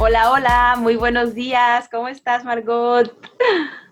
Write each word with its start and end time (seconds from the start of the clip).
Hola, 0.00 0.30
hola, 0.30 0.76
muy 0.78 0.94
buenos 0.94 1.34
días. 1.34 1.88
¿Cómo 1.90 2.06
estás, 2.08 2.44
Margot? 2.44 3.12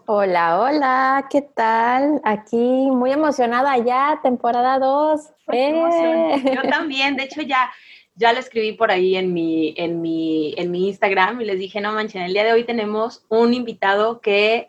Hola, 0.06 0.60
hola, 0.60 1.26
¿qué 1.28 1.42
tal? 1.42 2.20
Aquí 2.22 2.56
muy 2.56 3.10
emocionada 3.10 3.76
ya, 3.78 4.20
temporada 4.22 4.78
2. 4.78 5.20
¡Eh! 5.52 6.42
Yo 6.54 6.62
también, 6.70 7.16
de 7.16 7.24
hecho 7.24 7.42
ya 7.42 7.70
ya 8.16 8.32
lo 8.32 8.38
escribí 8.38 8.72
por 8.72 8.90
ahí 8.90 9.16
en 9.16 9.32
mi, 9.32 9.74
en 9.76 10.00
mi, 10.00 10.54
en 10.56 10.70
mi 10.70 10.88
Instagram 10.88 11.40
y 11.40 11.44
les 11.44 11.58
dije, 11.58 11.80
no 11.80 11.92
manchen, 11.92 12.22
el 12.22 12.32
día 12.32 12.44
de 12.44 12.52
hoy 12.52 12.64
tenemos 12.64 13.24
un 13.28 13.52
invitado 13.52 14.20
que 14.20 14.68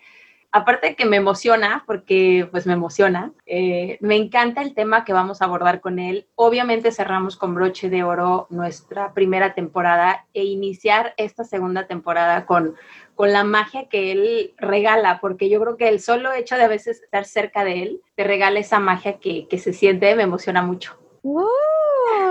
aparte 0.58 0.88
de 0.88 0.96
que 0.96 1.06
me 1.06 1.18
emociona, 1.18 1.84
porque 1.86 2.48
pues 2.52 2.66
me 2.66 2.74
emociona, 2.74 3.32
eh, 3.46 3.98
me 4.02 4.16
encanta 4.16 4.62
el 4.62 4.74
tema 4.74 5.06
que 5.06 5.14
vamos 5.14 5.42
a 5.42 5.46
abordar 5.46 5.82
con 5.82 6.00
él. 6.00 6.28
Obviamente 6.36 6.92
cerramos 6.92 7.38
con 7.38 7.56
broche 7.56 7.90
de 7.90 8.04
oro 8.04 8.48
nuestra 8.50 9.14
primera 9.14 9.54
temporada 9.54 10.26
e 10.34 10.44
iniciar 10.44 11.14
esta 11.18 11.44
segunda 11.44 11.88
temporada 11.88 12.46
con, 12.46 12.76
con 13.16 13.32
la 13.32 13.44
magia 13.44 13.88
que 13.88 14.12
él 14.12 14.54
regala, 14.58 15.20
porque 15.22 15.50
yo 15.50 15.62
creo 15.62 15.78
que 15.78 15.90
el 15.90 16.00
solo 16.00 16.34
hecho 16.34 16.56
de 16.56 16.64
a 16.64 16.68
veces 16.68 17.02
estar 17.02 17.26
cerca 17.26 17.64
de 17.64 17.84
él 17.84 18.02
te 18.16 18.24
regala 18.24 18.60
esa 18.60 18.80
magia 18.80 19.20
que, 19.20 19.48
que 19.48 19.60
se 19.60 19.74
siente, 19.74 20.16
me 20.16 20.24
emociona 20.24 20.62
mucho. 20.62 20.98
Uh, 21.24 21.46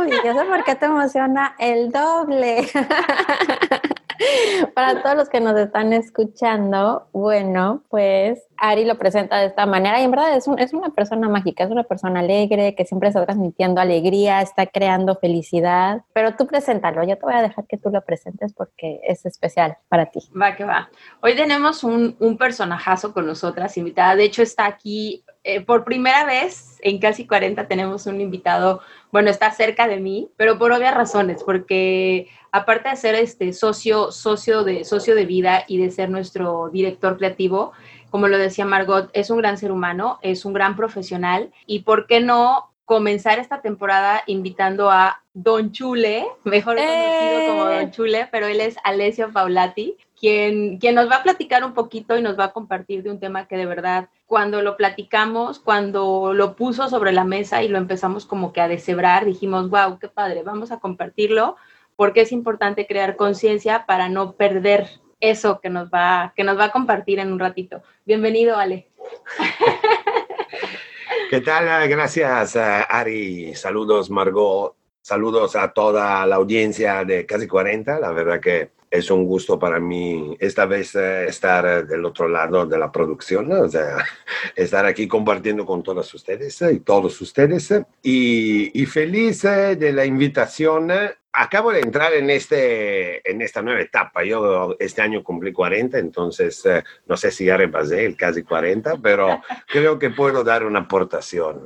y 0.06 0.26
yo 0.26 0.34
sé 0.34 0.44
por 0.44 0.64
qué 0.64 0.74
te 0.74 0.86
emociona 0.86 1.54
el 1.58 1.90
doble. 1.90 2.66
Para 4.74 5.02
todos 5.02 5.16
los 5.16 5.28
que 5.28 5.40
nos 5.40 5.58
están 5.58 5.92
escuchando, 5.92 7.08
bueno, 7.12 7.82
pues 7.88 8.42
Ari 8.58 8.84
lo 8.84 8.98
presenta 8.98 9.38
de 9.38 9.46
esta 9.46 9.66
manera 9.66 10.00
y 10.00 10.04
en 10.04 10.10
verdad 10.10 10.36
es, 10.36 10.46
una 10.72 10.90
persona 10.90 11.28
mágica, 11.28 11.64
es 11.64 11.70
una 11.70 11.84
persona 11.84 12.20
alegre 12.20 12.74
que 12.74 12.84
siempre 12.84 13.08
está 13.08 13.24
transmitiendo 13.24 13.80
alegría, 13.80 14.40
está 14.40 14.66
creando 14.66 15.16
felicidad, 15.16 16.02
pero 16.12 16.34
tú 16.36 16.46
preséntalo, 16.46 17.04
yo 17.04 17.16
te 17.16 17.24
voy 17.24 17.34
a 17.34 17.42
dejar 17.42 17.66
que 17.66 17.76
tú 17.76 17.90
lo 17.90 18.02
presentes 18.02 18.52
porque 18.54 19.00
es 19.04 19.26
especial 19.26 19.76
para 19.88 20.06
ti. 20.06 20.20
Va 20.40 20.56
que 20.56 20.64
va. 20.64 20.88
Hoy 21.20 21.36
tenemos 21.36 21.84
un, 21.84 22.16
un 22.18 22.38
personajazo 22.38 23.12
con 23.12 23.26
nosotras, 23.26 23.76
invitada, 23.76 24.16
de 24.16 24.24
hecho 24.24 24.42
está 24.42 24.66
aquí 24.66 25.24
eh, 25.48 25.60
por 25.60 25.84
primera 25.84 26.24
vez 26.24 26.80
en 26.82 26.98
casi 26.98 27.24
40 27.24 27.68
tenemos 27.68 28.06
un 28.06 28.20
invitado, 28.20 28.80
bueno, 29.12 29.30
está 29.30 29.52
cerca 29.52 29.86
de 29.86 30.00
mí, 30.00 30.28
pero 30.36 30.58
por 30.58 30.72
obvias 30.72 30.92
razones, 30.92 31.44
porque 31.44 32.28
aparte 32.50 32.88
de 32.88 32.96
ser 32.96 33.14
este 33.14 33.52
socio, 33.52 34.10
socio 34.10 34.64
de, 34.64 34.84
socio 34.84 35.14
de 35.14 35.24
vida 35.24 35.62
y 35.68 35.78
de 35.78 35.92
ser 35.92 36.10
nuestro 36.10 36.68
director 36.70 37.16
creativo, 37.16 37.72
como 38.10 38.26
lo 38.26 38.38
decía 38.38 38.64
Margot, 38.64 39.08
es 39.12 39.30
un 39.30 39.38
gran 39.38 39.56
ser 39.56 39.70
humano, 39.70 40.18
es 40.20 40.44
un 40.44 40.52
gran 40.52 40.74
profesional 40.74 41.52
y 41.64 41.80
por 41.80 42.08
qué 42.08 42.20
no 42.20 42.72
comenzar 42.84 43.38
esta 43.38 43.60
temporada 43.60 44.24
invitando 44.26 44.90
a 44.90 45.22
Don 45.32 45.70
Chule, 45.70 46.26
mejor 46.42 46.76
conocido 46.76 47.48
como 47.48 47.64
Don 47.66 47.82
¡Eh! 47.82 47.90
Chule, 47.92 48.28
pero 48.32 48.46
él 48.48 48.60
es 48.60 48.76
Alessio 48.82 49.32
Paulati, 49.32 49.96
quien, 50.18 50.78
quien 50.78 50.94
nos 50.94 51.10
va 51.10 51.16
a 51.16 51.22
platicar 51.22 51.64
un 51.64 51.74
poquito 51.74 52.16
y 52.16 52.22
nos 52.22 52.38
va 52.38 52.44
a 52.44 52.52
compartir 52.52 53.02
de 53.02 53.10
un 53.10 53.20
tema 53.20 53.46
que 53.46 53.56
de 53.56 53.66
verdad 53.66 54.08
cuando 54.26 54.62
lo 54.62 54.76
platicamos, 54.76 55.58
cuando 55.58 56.32
lo 56.32 56.56
puso 56.56 56.88
sobre 56.88 57.12
la 57.12 57.24
mesa 57.24 57.62
y 57.62 57.68
lo 57.68 57.78
empezamos 57.78 58.26
como 58.26 58.52
que 58.52 58.60
a 58.60 58.68
deshebrar, 58.68 59.24
dijimos, 59.24 59.70
wow, 59.70 59.98
qué 59.98 60.08
padre, 60.08 60.42
vamos 60.42 60.72
a 60.72 60.80
compartirlo 60.80 61.56
porque 61.96 62.22
es 62.22 62.32
importante 62.32 62.86
crear 62.86 63.16
conciencia 63.16 63.86
para 63.86 64.08
no 64.08 64.32
perder 64.32 64.88
eso 65.20 65.60
que 65.60 65.70
nos 65.70 65.88
va, 65.88 66.32
que 66.36 66.44
nos 66.44 66.58
va 66.58 66.64
a 66.64 66.72
compartir 66.72 67.18
en 67.18 67.32
un 67.32 67.38
ratito. 67.38 67.82
Bienvenido, 68.04 68.58
Ale. 68.58 68.90
¿Qué 71.30 71.40
tal? 71.40 71.88
Gracias, 71.88 72.56
Ari. 72.56 73.54
Saludos, 73.54 74.10
Margot. 74.10 74.76
Saludos 75.00 75.56
a 75.56 75.72
toda 75.72 76.26
la 76.26 76.36
audiencia 76.36 77.04
de 77.04 77.24
Casi 77.26 77.46
40. 77.46 77.98
La 77.98 78.12
verdad 78.12 78.40
que 78.40 78.75
es 78.96 79.10
un 79.10 79.24
gusto 79.24 79.58
para 79.58 79.78
mí 79.78 80.36
esta 80.40 80.66
vez 80.66 80.94
eh, 80.94 81.26
estar 81.26 81.86
del 81.86 82.04
otro 82.04 82.28
lado 82.28 82.66
de 82.66 82.78
la 82.78 82.90
producción, 82.90 83.50
o 83.52 83.68
sea, 83.68 84.04
estar 84.56 84.86
aquí 84.86 85.06
compartiendo 85.06 85.64
con 85.64 85.82
todos 85.82 86.12
ustedes 86.14 86.62
y 86.62 86.80
todos 86.80 87.20
ustedes. 87.20 87.72
Y, 88.02 88.80
y 88.80 88.86
feliz 88.86 89.44
eh, 89.44 89.76
de 89.76 89.92
la 89.92 90.04
invitación 90.04 90.90
acabo 91.36 91.70
de 91.70 91.80
entrar 91.80 92.14
en, 92.14 92.30
este, 92.30 93.28
en 93.30 93.42
esta 93.42 93.62
nueva 93.62 93.80
etapa. 93.80 94.24
Yo 94.24 94.74
este 94.78 95.02
año 95.02 95.22
cumplí 95.22 95.52
40, 95.52 95.98
entonces 95.98 96.64
eh, 96.64 96.82
no 97.06 97.16
sé 97.16 97.30
si 97.30 97.44
ya 97.44 97.56
repasé 97.56 98.06
el 98.06 98.16
casi 98.16 98.42
40, 98.42 98.96
pero 99.02 99.42
creo 99.68 99.98
que 99.98 100.10
puedo 100.10 100.42
dar 100.42 100.64
una 100.64 100.80
aportación. 100.80 101.60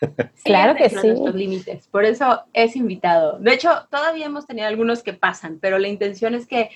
claro 0.44 0.74
que 0.76 0.88
sí. 0.88 1.06
Nuestros 1.06 1.34
límites, 1.34 1.88
por 1.88 2.04
eso 2.04 2.42
es 2.52 2.76
invitado. 2.76 3.38
De 3.38 3.54
hecho, 3.54 3.70
todavía 3.90 4.26
hemos 4.26 4.46
tenido 4.46 4.68
algunos 4.68 5.02
que 5.02 5.12
pasan, 5.12 5.58
pero 5.60 5.78
la 5.78 5.88
intención 5.88 6.34
es 6.34 6.46
que 6.46 6.70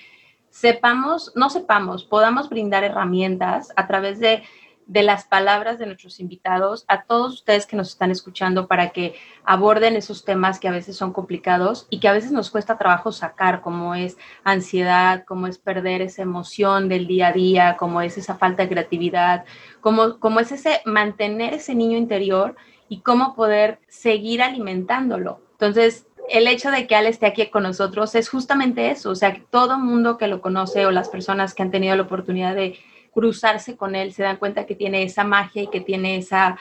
sepamos, 0.49 1.31
no 1.35 1.49
sepamos, 1.49 2.03
podamos 2.05 2.49
brindar 2.49 2.83
herramientas 2.83 3.71
a 3.75 3.87
través 3.87 4.19
de 4.19 4.43
de 4.89 5.03
las 5.03 5.25
palabras 5.25 5.77
de 5.77 5.85
nuestros 5.85 6.19
invitados 6.19 6.83
a 6.87 7.03
todos 7.03 7.35
ustedes 7.35 7.67
que 7.67 7.75
nos 7.75 7.89
están 7.89 8.09
escuchando 8.09 8.67
para 8.67 8.89
que 8.89 9.13
aborden 9.43 9.95
esos 9.95 10.25
temas 10.25 10.59
que 10.59 10.67
a 10.67 10.71
veces 10.71 10.97
son 10.97 11.13
complicados 11.13 11.85
y 11.91 11.99
que 11.99 12.07
a 12.07 12.11
veces 12.11 12.31
nos 12.31 12.49
cuesta 12.49 12.79
trabajo 12.79 13.11
sacar, 13.11 13.61
como 13.61 13.93
es 13.93 14.17
ansiedad, 14.43 15.25
como 15.25 15.45
es 15.45 15.59
perder 15.59 16.01
esa 16.01 16.23
emoción 16.23 16.89
del 16.89 17.05
día 17.05 17.27
a 17.27 17.33
día, 17.33 17.77
como 17.77 18.01
es 18.01 18.17
esa 18.17 18.33
falta 18.33 18.63
de 18.63 18.69
creatividad, 18.69 19.45
como, 19.79 20.17
como 20.17 20.39
es 20.39 20.51
ese 20.51 20.81
mantener 20.85 21.53
ese 21.53 21.75
niño 21.75 21.95
interior 21.95 22.55
y 22.89 23.01
cómo 23.01 23.35
poder 23.35 23.79
seguir 23.87 24.41
alimentándolo. 24.41 25.41
Entonces, 25.53 26.07
el 26.29 26.47
hecho 26.47 26.71
de 26.71 26.87
que 26.87 26.95
Ale 26.95 27.09
esté 27.09 27.27
aquí 27.27 27.45
con 27.47 27.63
nosotros 27.63 28.13
es 28.15 28.29
justamente 28.29 28.91
eso, 28.91 29.11
o 29.11 29.15
sea, 29.15 29.39
todo 29.49 29.79
mundo 29.79 30.17
que 30.17 30.27
lo 30.27 30.41
conoce 30.41 30.85
o 30.85 30.91
las 30.91 31.09
personas 31.09 31.53
que 31.53 31.63
han 31.63 31.71
tenido 31.71 31.95
la 31.95 32.03
oportunidad 32.03 32.55
de 32.55 32.77
cruzarse 33.11 33.75
con 33.75 33.95
él, 33.95 34.13
se 34.13 34.23
dan 34.23 34.37
cuenta 34.37 34.65
que 34.65 34.75
tiene 34.75 35.03
esa 35.03 35.23
magia 35.23 35.63
y 35.63 35.67
que 35.67 35.81
tiene 35.81 36.17
esa, 36.17 36.57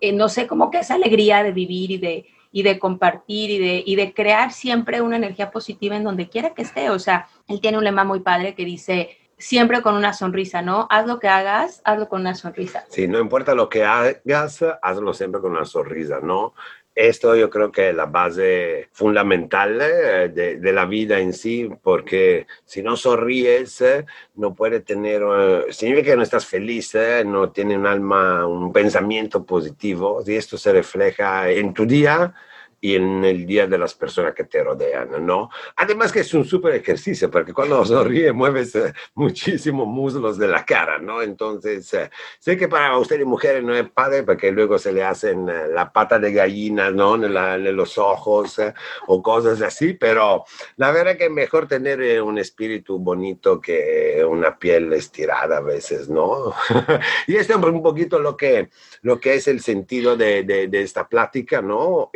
eh, 0.00 0.12
no 0.12 0.28
sé, 0.28 0.46
como 0.46 0.70
que 0.70 0.78
esa 0.78 0.94
alegría 0.94 1.42
de 1.42 1.52
vivir 1.52 1.90
y 1.90 1.98
de, 1.98 2.26
y 2.52 2.62
de 2.62 2.78
compartir 2.78 3.50
y 3.50 3.58
de, 3.58 3.82
y 3.84 3.96
de 3.96 4.14
crear 4.14 4.52
siempre 4.52 5.02
una 5.02 5.16
energía 5.16 5.50
positiva 5.50 5.96
en 5.96 6.04
donde 6.04 6.28
quiera 6.28 6.54
que 6.54 6.62
esté. 6.62 6.90
O 6.90 6.98
sea, 6.98 7.28
él 7.48 7.60
tiene 7.60 7.78
un 7.78 7.84
lema 7.84 8.04
muy 8.04 8.20
padre 8.20 8.54
que 8.54 8.64
dice, 8.64 9.18
siempre 9.38 9.82
con 9.82 9.94
una 9.94 10.12
sonrisa, 10.12 10.62
¿no? 10.62 10.86
Haz 10.90 11.06
lo 11.06 11.18
que 11.18 11.28
hagas, 11.28 11.80
hazlo 11.84 12.08
con 12.08 12.20
una 12.20 12.34
sonrisa. 12.34 12.84
Sí, 12.88 13.06
no 13.06 13.18
importa 13.20 13.54
lo 13.54 13.68
que 13.68 13.84
hagas, 13.84 14.64
hazlo 14.82 15.14
siempre 15.14 15.40
con 15.40 15.52
una 15.52 15.64
sonrisa, 15.64 16.20
¿no? 16.22 16.54
Esto 16.98 17.36
yo 17.36 17.48
creo 17.48 17.70
que 17.70 17.90
es 17.90 17.94
la 17.94 18.06
base 18.06 18.88
fundamental 18.90 19.78
eh, 19.80 20.28
de, 20.30 20.72
la 20.72 20.84
vida 20.84 21.20
en 21.20 21.32
sí, 21.32 21.70
porque 21.80 22.48
si 22.64 22.82
no 22.82 22.96
sonríes, 22.96 23.80
eh, 23.82 24.04
no 24.34 24.52
puedes 24.52 24.84
tener, 24.84 25.22
eh, 25.22 25.66
significa 25.70 26.10
que 26.10 26.16
no 26.16 26.24
estás 26.24 26.44
feliz, 26.44 26.96
no 27.24 27.52
tienes 27.52 27.78
un 27.78 27.86
alma, 27.86 28.44
un 28.48 28.72
pensamiento 28.72 29.44
positivo, 29.44 30.24
y 30.26 30.34
esto 30.34 30.58
se 30.58 30.72
refleja 30.72 31.48
en 31.48 31.72
tu 31.72 31.86
día 31.86 32.34
y 32.80 32.94
en 32.94 33.24
el 33.24 33.44
día 33.44 33.66
de 33.66 33.76
las 33.76 33.94
personas 33.94 34.34
que 34.34 34.44
te 34.44 34.62
rodean, 34.62 35.26
¿no? 35.26 35.50
Además 35.76 36.12
que 36.12 36.20
es 36.20 36.32
un 36.34 36.44
súper 36.44 36.74
ejercicio, 36.76 37.30
porque 37.30 37.52
cuando 37.52 37.84
sonríes 37.84 38.32
mueves 38.32 38.74
eh, 38.76 38.92
muchísimos 39.14 39.86
muslos 39.86 40.38
de 40.38 40.48
la 40.48 40.64
cara, 40.64 40.98
¿no? 40.98 41.20
Entonces, 41.22 41.92
eh, 41.94 42.10
sé 42.38 42.56
que 42.56 42.68
para 42.68 42.96
ustedes 42.98 43.26
mujeres 43.26 43.64
no 43.64 43.74
es 43.74 43.88
padre 43.90 44.22
porque 44.22 44.52
luego 44.52 44.78
se 44.78 44.92
le 44.92 45.02
hacen 45.02 45.48
eh, 45.48 45.68
la 45.72 45.92
pata 45.92 46.18
de 46.18 46.32
gallina, 46.32 46.90
¿no? 46.90 47.14
En, 47.14 47.28
los 47.68 47.98
ojos 47.98 48.60
o 49.06 49.22
cosas 49.22 49.60
así, 49.62 49.92
pero 49.94 50.44
la 50.76 50.90
verdad 50.90 51.16
que 51.16 51.26
es 51.26 51.30
mejor 51.30 51.68
tener 51.68 52.22
un 52.22 52.38
espíritu 52.38 52.98
bonito 52.98 53.60
que 53.60 54.24
una 54.26 54.58
piel 54.58 54.92
estirada 54.92 55.58
a 55.58 55.60
veces, 55.60 56.08
¿no? 56.08 56.54
y 57.26 57.36
esto 57.36 57.58
es 57.58 57.64
un 57.64 57.82
poquito 57.82 58.18
lo 58.18 58.36
que, 58.36 58.70
lo 59.02 59.20
que 59.20 59.34
es 59.34 59.48
el 59.48 59.60
sentido 59.60 60.16
de, 60.16 60.44
de, 60.44 60.68
de 60.68 60.82
esta 60.82 61.08
plática, 61.08 61.60
¿no? 61.60 62.10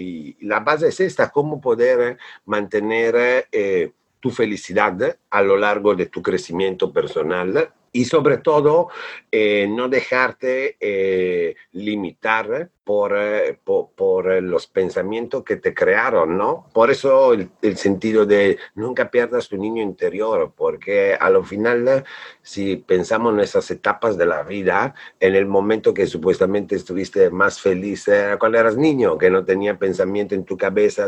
Y 0.00 0.36
la 0.40 0.60
base 0.60 0.88
es 0.88 1.00
esta, 1.00 1.30
cómo 1.30 1.60
poder 1.60 2.18
mantener 2.46 3.46
eh, 3.52 3.92
tu 4.20 4.30
felicidad 4.30 5.16
a 5.30 5.42
lo 5.42 5.56
largo 5.56 5.94
de 5.94 6.06
tu 6.06 6.22
crecimiento 6.22 6.92
personal 6.92 7.72
y 7.92 8.04
sobre 8.04 8.38
todo 8.38 8.88
eh, 9.30 9.66
no 9.68 9.88
dejarte 9.88 10.76
eh, 10.78 11.56
limitar 11.72 12.70
por, 12.90 13.16
eh, 13.16 13.56
por, 13.64 14.32
eh, 14.32 14.40
los 14.40 14.66
pensamientos 14.66 15.44
que 15.44 15.54
te 15.54 15.72
crearon, 15.72 16.36
¿no? 16.36 16.66
Por 16.74 16.90
eso 16.90 17.34
el, 17.34 17.76
sentido 17.76 18.26
de 18.26 18.58
nunca 18.74 19.12
pierdas 19.12 19.48
tu 19.48 19.56
niño 19.56 19.80
interior, 19.80 20.52
porque 20.56 21.14
a 21.14 21.30
lo 21.30 21.44
final, 21.44 22.04
si 22.42 22.74
pensamos 22.74 23.32
en 23.34 23.38
esas 23.38 23.70
etapas 23.70 24.18
de 24.18 24.26
la 24.26 24.42
vida, 24.42 24.92
en 25.20 25.36
el 25.36 25.46
momento 25.46 25.94
que 25.94 26.08
supuestamente 26.08 26.74
estuviste 26.74 27.30
más 27.30 27.60
feliz, 27.60 28.08
era 28.08 28.40
cuando 28.40 28.58
eras 28.58 28.76
niño, 28.76 29.16
que 29.16 29.30
no 29.30 29.44
tenía 29.44 29.78
pensamiento 29.78 30.34
en 30.34 30.44
tu 30.44 30.56
cabeza, 30.56 31.06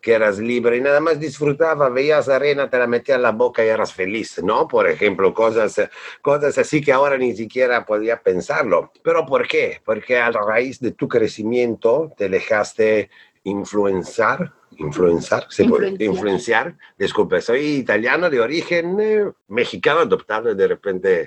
que 0.00 0.14
eras 0.14 0.38
libre 0.38 0.78
y 0.78 0.80
nada 0.80 1.00
más 1.00 1.20
disfrutaba, 1.20 1.90
veías 1.90 2.30
arena, 2.30 2.70
te 2.70 2.78
la 2.78 2.86
metías 2.86 3.16
en 3.16 3.22
la 3.22 3.32
boca 3.32 3.62
y 3.62 3.68
eras 3.68 3.92
feliz, 3.92 4.42
¿no? 4.42 4.66
Por 4.66 4.88
ejemplo, 4.88 5.34
cosas, 5.34 5.78
cosas 6.22 6.56
así 6.56 6.80
que 6.80 6.92
ahora 6.92 7.18
ni 7.18 7.36
siquiera 7.36 7.84
podía 7.84 8.22
pensarlo. 8.22 8.92
¿Pero 9.02 9.26
por 9.26 9.46
qué? 9.46 9.82
Porque 9.84 10.16
a 10.16 10.30
raíz 10.30 10.80
de 10.80 10.92
tu 10.92 11.06
crecimiento 11.18 12.12
te 12.16 12.28
dejaste 12.28 13.10
influenciar, 13.44 14.52
influenciar, 14.76 15.46
se 15.48 15.64
puede 15.64 16.04
influenciar. 16.04 16.76
Disculpe, 16.96 17.40
soy 17.40 17.60
italiano 17.76 18.30
de 18.30 18.40
origen 18.40 19.00
eh, 19.00 19.24
mexicano, 19.48 20.00
adoptado 20.00 20.54
de 20.54 20.68
repente 20.68 21.26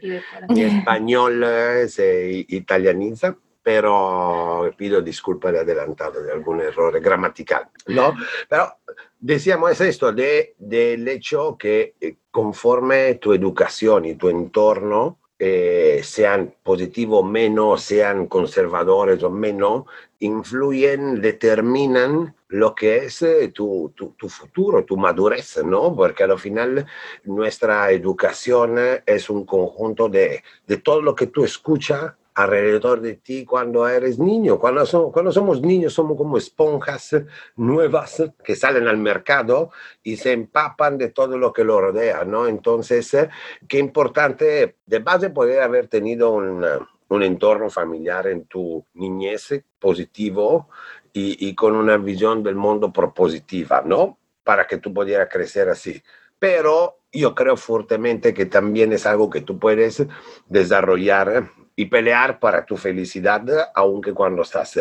mi 0.50 0.62
español 0.62 1.44
eh, 1.46 1.88
se 1.90 2.46
italianiza, 2.48 3.36
pero 3.64 4.72
pido 4.78 5.02
disculpas 5.02 5.54
de 5.54 5.60
adelantado 5.60 6.24
de 6.24 6.32
algún 6.32 6.62
error 6.62 7.00
gramatical, 7.00 7.70
¿no? 7.88 8.16
Pero 8.50 8.76
decíamos 9.20 9.72
es 9.72 9.82
esto, 9.82 10.12
de, 10.14 10.56
del 10.58 11.08
hecho 11.08 11.58
que 11.58 11.96
eh, 12.00 12.16
conforme 12.32 13.16
tu 13.16 13.34
educación 13.34 14.06
y 14.06 14.16
tu 14.16 14.30
entorno, 14.30 15.20
eh, 15.44 16.02
sean 16.04 16.54
positivos 16.62 17.22
o 17.22 17.24
menos, 17.24 17.82
sean 17.82 18.28
conservadores 18.28 19.24
o 19.24 19.32
menos, 19.32 19.86
influyen, 20.20 21.20
determinan 21.20 22.36
lo 22.50 22.76
que 22.76 22.98
es 23.06 23.24
eh, 23.24 23.48
tu, 23.48 23.92
tu, 23.96 24.14
tu, 24.16 24.30
futuro, 24.30 24.86
tu 24.86 24.98
madurez, 24.98 25.58
¿no? 25.66 25.96
Porque 25.96 26.26
al 26.26 26.38
final 26.38 26.86
nuestra 27.24 27.92
educación 27.92 28.78
es 29.04 29.32
un 29.32 29.44
conjunto 29.44 30.10
de, 30.10 30.44
de 30.68 30.78
todo 30.78 31.02
lo 31.02 31.16
que 31.16 31.26
tú 31.26 31.44
escuchas 31.44 32.14
alrededor 32.44 33.02
de 33.02 33.16
ti 33.16 33.46
cuando 33.46 33.88
eres 33.88 34.20
niño. 34.20 34.60
Cuando, 34.60 35.12
cuando 35.12 35.32
somos 35.32 35.62
niños 35.62 35.94
somos 35.94 36.18
como 36.18 36.38
esponjas 36.38 37.16
nuevas 37.56 38.24
que 38.44 38.56
salen 38.56 38.88
al 38.88 38.98
mercado 38.98 39.72
y 40.04 40.18
se 40.18 40.32
empapan 40.32 40.98
de 40.98 41.10
todo 41.10 41.38
lo 41.38 41.54
que 41.54 41.64
lo 41.64 41.80
rodea, 41.80 42.24
¿no? 42.26 42.48
Entonces, 42.48 43.14
eh, 43.14 43.30
qué 43.68 43.80
importante 43.80 44.78
de 44.86 45.00
base 45.00 45.30
poder 45.30 45.62
haber 45.62 45.88
tenido 45.88 46.32
un, 46.32 46.66
un 47.10 47.24
entorno 47.24 47.70
familiar 47.70 48.28
en 48.28 48.46
tu 48.46 48.86
niñez 48.94 49.64
positivo 49.80 50.70
y, 51.14 51.48
y, 51.48 51.56
con 51.56 51.76
una 51.76 51.98
visión 51.98 52.42
del 52.42 52.56
mundo 52.56 52.94
propositiva, 52.94 53.84
¿no? 53.86 54.18
Para 54.44 54.66
que 54.66 54.78
tú 54.78 54.94
pudieras 54.94 55.28
crecer 55.30 55.68
así. 55.68 56.02
Pero 56.42 56.98
yo 57.12 57.36
creo 57.36 57.56
fuertemente 57.56 58.34
que 58.34 58.48
también 58.48 58.92
es 58.94 59.06
algo 59.06 59.30
que 59.30 59.42
tú 59.42 59.60
puedes 59.60 60.04
desarrollar 60.48 61.52
y 61.76 61.86
pelear 61.86 62.40
para 62.40 62.66
tu 62.66 62.78
felicidad, 62.78 63.44
aunque 63.76 64.12
cuando 64.12 64.42
estás 64.42 64.80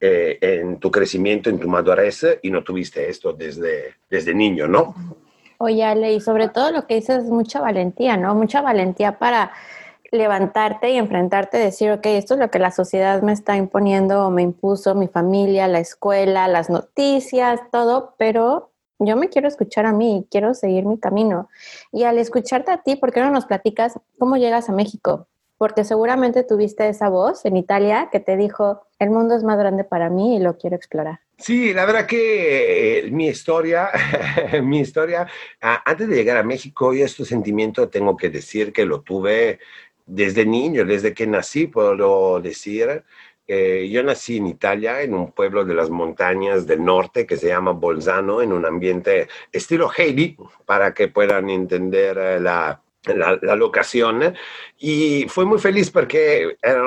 eh, 0.00 0.38
en 0.40 0.80
tu 0.80 0.90
crecimiento, 0.90 1.48
en 1.48 1.60
tu 1.60 1.68
madurez 1.68 2.40
y 2.42 2.50
no 2.50 2.64
tuviste 2.64 3.08
esto 3.08 3.32
desde, 3.32 3.98
desde 4.10 4.34
niño, 4.34 4.66
¿no? 4.66 4.96
Oye, 5.58 5.84
Ale, 5.84 6.12
y 6.12 6.20
sobre 6.20 6.48
todo 6.48 6.72
lo 6.72 6.88
que 6.88 6.96
dices 6.96 7.24
es 7.24 7.30
mucha 7.30 7.60
valentía, 7.60 8.16
¿no? 8.16 8.34
Mucha 8.34 8.60
valentía 8.60 9.20
para 9.20 9.52
levantarte 10.10 10.90
y 10.90 10.96
enfrentarte, 10.96 11.56
decir, 11.56 11.92
ok, 11.92 12.06
esto 12.06 12.34
es 12.34 12.40
lo 12.40 12.50
que 12.50 12.58
la 12.58 12.72
sociedad 12.72 13.22
me 13.22 13.32
está 13.32 13.56
imponiendo 13.56 14.26
o 14.26 14.30
me 14.32 14.42
impuso, 14.42 14.96
mi 14.96 15.06
familia, 15.06 15.68
la 15.68 15.78
escuela, 15.78 16.48
las 16.48 16.68
noticias, 16.68 17.60
todo, 17.70 18.16
pero 18.18 18.72
yo 19.00 19.16
me 19.16 19.28
quiero 19.28 19.48
escuchar 19.48 19.86
a 19.86 19.92
mí, 19.92 20.26
quiero 20.30 20.54
seguir 20.54 20.84
mi 20.84 20.98
camino. 20.98 21.48
Y 21.90 22.04
al 22.04 22.18
escucharte 22.18 22.70
a 22.70 22.82
ti, 22.82 22.96
¿por 22.96 23.12
qué 23.12 23.20
no 23.20 23.30
nos 23.30 23.46
platicas 23.46 23.98
cómo 24.18 24.36
llegas 24.36 24.68
a 24.68 24.72
México? 24.72 25.26
porque 25.60 25.84
seguramente 25.84 26.42
tuviste 26.42 26.88
esa 26.88 27.10
voz 27.10 27.44
en 27.44 27.54
Italia 27.54 28.08
que 28.10 28.18
te 28.18 28.38
dijo, 28.38 28.80
el 28.98 29.10
mundo 29.10 29.36
es 29.36 29.44
más 29.44 29.58
grande 29.58 29.84
para 29.84 30.08
mí 30.08 30.36
y 30.36 30.40
lo 30.40 30.56
quiero 30.56 30.74
explorar. 30.74 31.20
Sí, 31.36 31.74
la 31.74 31.84
verdad 31.84 32.06
que 32.06 33.00
eh, 33.00 33.10
mi 33.10 33.28
historia, 33.28 33.90
mi 34.62 34.80
historia, 34.80 35.26
antes 35.60 36.08
de 36.08 36.16
llegar 36.16 36.38
a 36.38 36.42
México, 36.42 36.94
y 36.94 37.02
este 37.02 37.26
sentimiento 37.26 37.90
tengo 37.90 38.16
que 38.16 38.30
decir 38.30 38.72
que 38.72 38.86
lo 38.86 39.02
tuve 39.02 39.58
desde 40.06 40.46
niño, 40.46 40.86
desde 40.86 41.12
que 41.12 41.26
nací, 41.26 41.66
puedo 41.66 42.40
decir. 42.40 43.04
Eh, 43.52 43.88
yo 43.90 44.04
nací 44.04 44.36
en 44.36 44.46
Italia, 44.46 45.02
en 45.02 45.12
un 45.12 45.32
pueblo 45.32 45.64
de 45.64 45.74
las 45.74 45.90
montañas 45.90 46.68
del 46.68 46.84
norte 46.84 47.26
que 47.26 47.36
se 47.36 47.48
llama 47.48 47.72
Bolzano, 47.72 48.42
en 48.42 48.52
un 48.52 48.64
ambiente 48.64 49.26
estilo 49.50 49.90
Heidi, 49.90 50.36
para 50.64 50.94
que 50.94 51.08
puedan 51.08 51.50
entender 51.50 52.16
eh, 52.16 52.38
la, 52.38 52.80
la, 53.06 53.36
la, 53.42 53.56
locación. 53.56 54.34
Y 54.78 55.26
fue 55.28 55.46
muy 55.46 55.58
feliz 55.58 55.90
porque 55.90 56.58
era, 56.62 56.84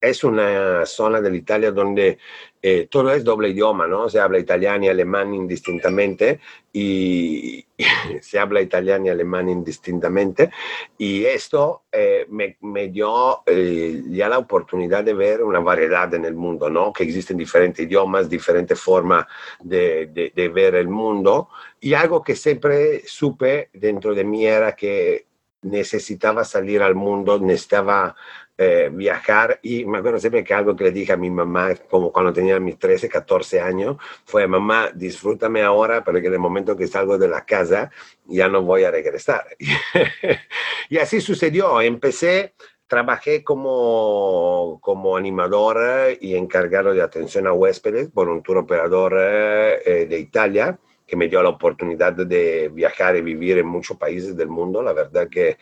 es 0.00 0.22
una 0.22 0.86
zona 0.86 1.20
de 1.20 1.36
Italia 1.36 1.72
donde 1.72 2.18
eh, 2.60 2.88
todo 2.90 3.12
es 3.12 3.22
doble 3.22 3.50
idioma, 3.50 3.86
¿no? 3.86 4.08
Se 4.08 4.18
habla 4.18 4.38
italiano 4.38 4.84
y 4.84 4.88
alemán 4.88 5.32
indistintamente 5.32 6.40
y, 6.72 7.64
se 8.20 8.38
habla 8.38 8.60
italiano 8.60 9.06
y 9.06 9.08
alemán 9.10 9.48
indistintamente 9.48 10.50
y 10.96 11.24
esto 11.24 11.82
eh, 11.92 12.26
me, 12.28 12.56
me, 12.62 12.88
dio 12.88 13.42
eh, 13.46 14.02
ya 14.08 14.28
la 14.28 14.38
oportunidad 14.38 15.04
de 15.04 15.14
ver 15.14 15.42
una 15.42 15.60
variedad 15.60 16.12
en 16.14 16.24
el 16.24 16.34
mundo, 16.34 16.68
¿no? 16.68 16.92
Que 16.92 17.04
existen 17.04 17.36
diferentes 17.36 17.86
idiomas, 17.86 18.28
diferentes 18.28 18.80
formas 18.80 19.26
de, 19.60 20.06
de, 20.06 20.32
de 20.34 20.48
ver 20.48 20.74
el 20.74 20.88
mundo 20.88 21.50
y 21.80 21.94
algo 21.94 22.22
que 22.22 22.34
siempre 22.34 23.02
supe 23.06 23.70
dentro 23.72 24.14
de 24.14 24.24
mí 24.24 24.46
era 24.46 24.74
que 24.74 25.26
necesitaba 25.62 26.44
salir 26.44 26.82
al 26.82 26.94
mundo, 26.94 27.38
necesitaba 27.38 28.14
eh, 28.60 28.90
viajar 28.92 29.60
y 29.62 29.84
me 29.84 29.98
acuerdo 29.98 30.18
siempre 30.18 30.42
que 30.42 30.52
algo 30.52 30.74
que 30.74 30.82
le 30.84 30.90
dije 30.90 31.12
a 31.12 31.16
mi 31.16 31.30
mamá, 31.30 31.76
como 31.88 32.10
cuando 32.12 32.32
tenía 32.32 32.58
mis 32.58 32.76
13, 32.76 33.08
14 33.08 33.60
años, 33.60 33.96
fue, 34.24 34.48
mamá, 34.48 34.90
disfrútame 34.92 35.62
ahora, 35.62 36.02
porque 36.02 36.26
en 36.26 36.32
el 36.32 36.38
momento 36.40 36.76
que 36.76 36.88
salgo 36.88 37.16
de 37.18 37.28
la 37.28 37.44
casa 37.44 37.92
ya 38.26 38.48
no 38.48 38.62
voy 38.62 38.82
a 38.82 38.90
regresar. 38.90 39.46
y 40.88 40.98
así 40.98 41.20
sucedió, 41.20 41.80
empecé 41.80 42.54
trabajé 42.88 43.44
como, 43.44 44.80
como 44.82 45.16
animador 45.16 46.16
y 46.20 46.34
encargado 46.34 46.92
de 46.94 47.02
atención 47.02 47.46
a 47.46 47.52
huéspedes 47.52 48.08
por 48.08 48.28
un 48.28 48.42
tour 48.42 48.56
operador 48.56 49.14
eh, 49.18 50.06
de 50.08 50.18
Italia 50.18 50.78
que 51.06 51.16
me 51.16 51.28
dio 51.28 51.42
la 51.42 51.50
oportunidad 51.50 52.12
de 52.12 52.68
viajar 52.68 53.16
y 53.16 53.22
vivir 53.22 53.56
en 53.58 53.66
muchos 53.66 53.96
países 53.96 54.36
del 54.36 54.48
mundo. 54.48 54.82
La 54.82 54.92
verdad 54.92 55.28
que 55.28 55.56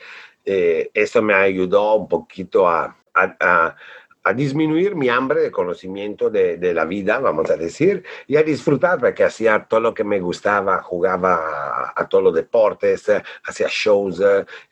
eh, 0.47 0.91
esto 0.95 1.21
me 1.23 1.35
ayudó 1.35 1.95
un 1.97 2.09
poquito 2.09 2.69
a, 2.69 2.97
a, 3.13 3.77
a, 4.23 4.33
disminuir 4.33 4.95
mi 4.95 5.09
hambre 5.09 5.41
de 5.41 5.51
conocimiento 5.51 6.31
de, 6.31 6.57
de, 6.57 6.73
la 6.73 6.85
vida, 6.85 7.19
vamos 7.19 7.51
a 7.51 7.57
decir, 7.57 8.05
y 8.29 8.37
a 8.37 8.43
disfrutar, 8.43 8.99
porque 8.99 9.25
hacía 9.25 9.67
todo 9.69 9.81
lo 9.81 9.95
que 9.95 10.05
me 10.05 10.21
gustaba, 10.21 10.83
jugaba 10.83 11.93
a, 11.95 12.09
todos 12.09 12.25
los 12.25 12.35
deportes, 12.35 13.11
hacía 13.45 13.67
shows, 13.69 14.23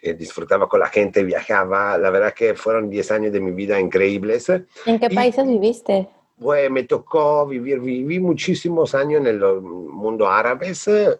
eh, 0.00 0.14
disfrutaba 0.14 0.68
con 0.68 0.80
la 0.80 0.88
gente, 0.88 1.24
viajaba. 1.24 1.98
La 1.98 2.10
verdad 2.10 2.32
que 2.32 2.54
fueron 2.54 2.88
10 2.88 3.10
años 3.10 3.32
de 3.32 3.40
mi 3.40 3.50
vida 3.50 3.78
increíbles. 3.78 4.48
¿En 4.86 4.98
qué 4.98 5.10
países 5.10 5.46
viviste? 5.46 6.08
Pues 6.36 6.68
me 6.68 6.82
tocó 6.82 7.46
vivir, 7.46 7.78
viví 7.78 8.18
muchísimos 8.18 8.94
años 8.96 9.20
en 9.20 9.28
el 9.28 9.40
mundo 9.40 10.28
árabe, 10.28 10.72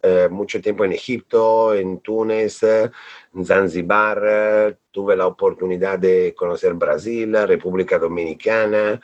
eh, 0.03 0.27
mucho 0.29 0.61
tiempo 0.61 0.83
en 0.83 0.91
Egipto, 0.91 1.73
en 1.73 1.99
Túnez, 1.99 2.61
en 2.63 3.45
Zanzibar, 3.45 4.77
tuve 4.91 5.15
la 5.15 5.27
oportunidad 5.27 5.99
de 5.99 6.35
conocer 6.37 6.73
Brasil, 6.73 7.33
República 7.47 7.97
Dominicana, 7.97 8.99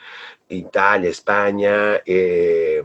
Italia, 0.48 1.08
España 1.08 2.02
eh, 2.04 2.82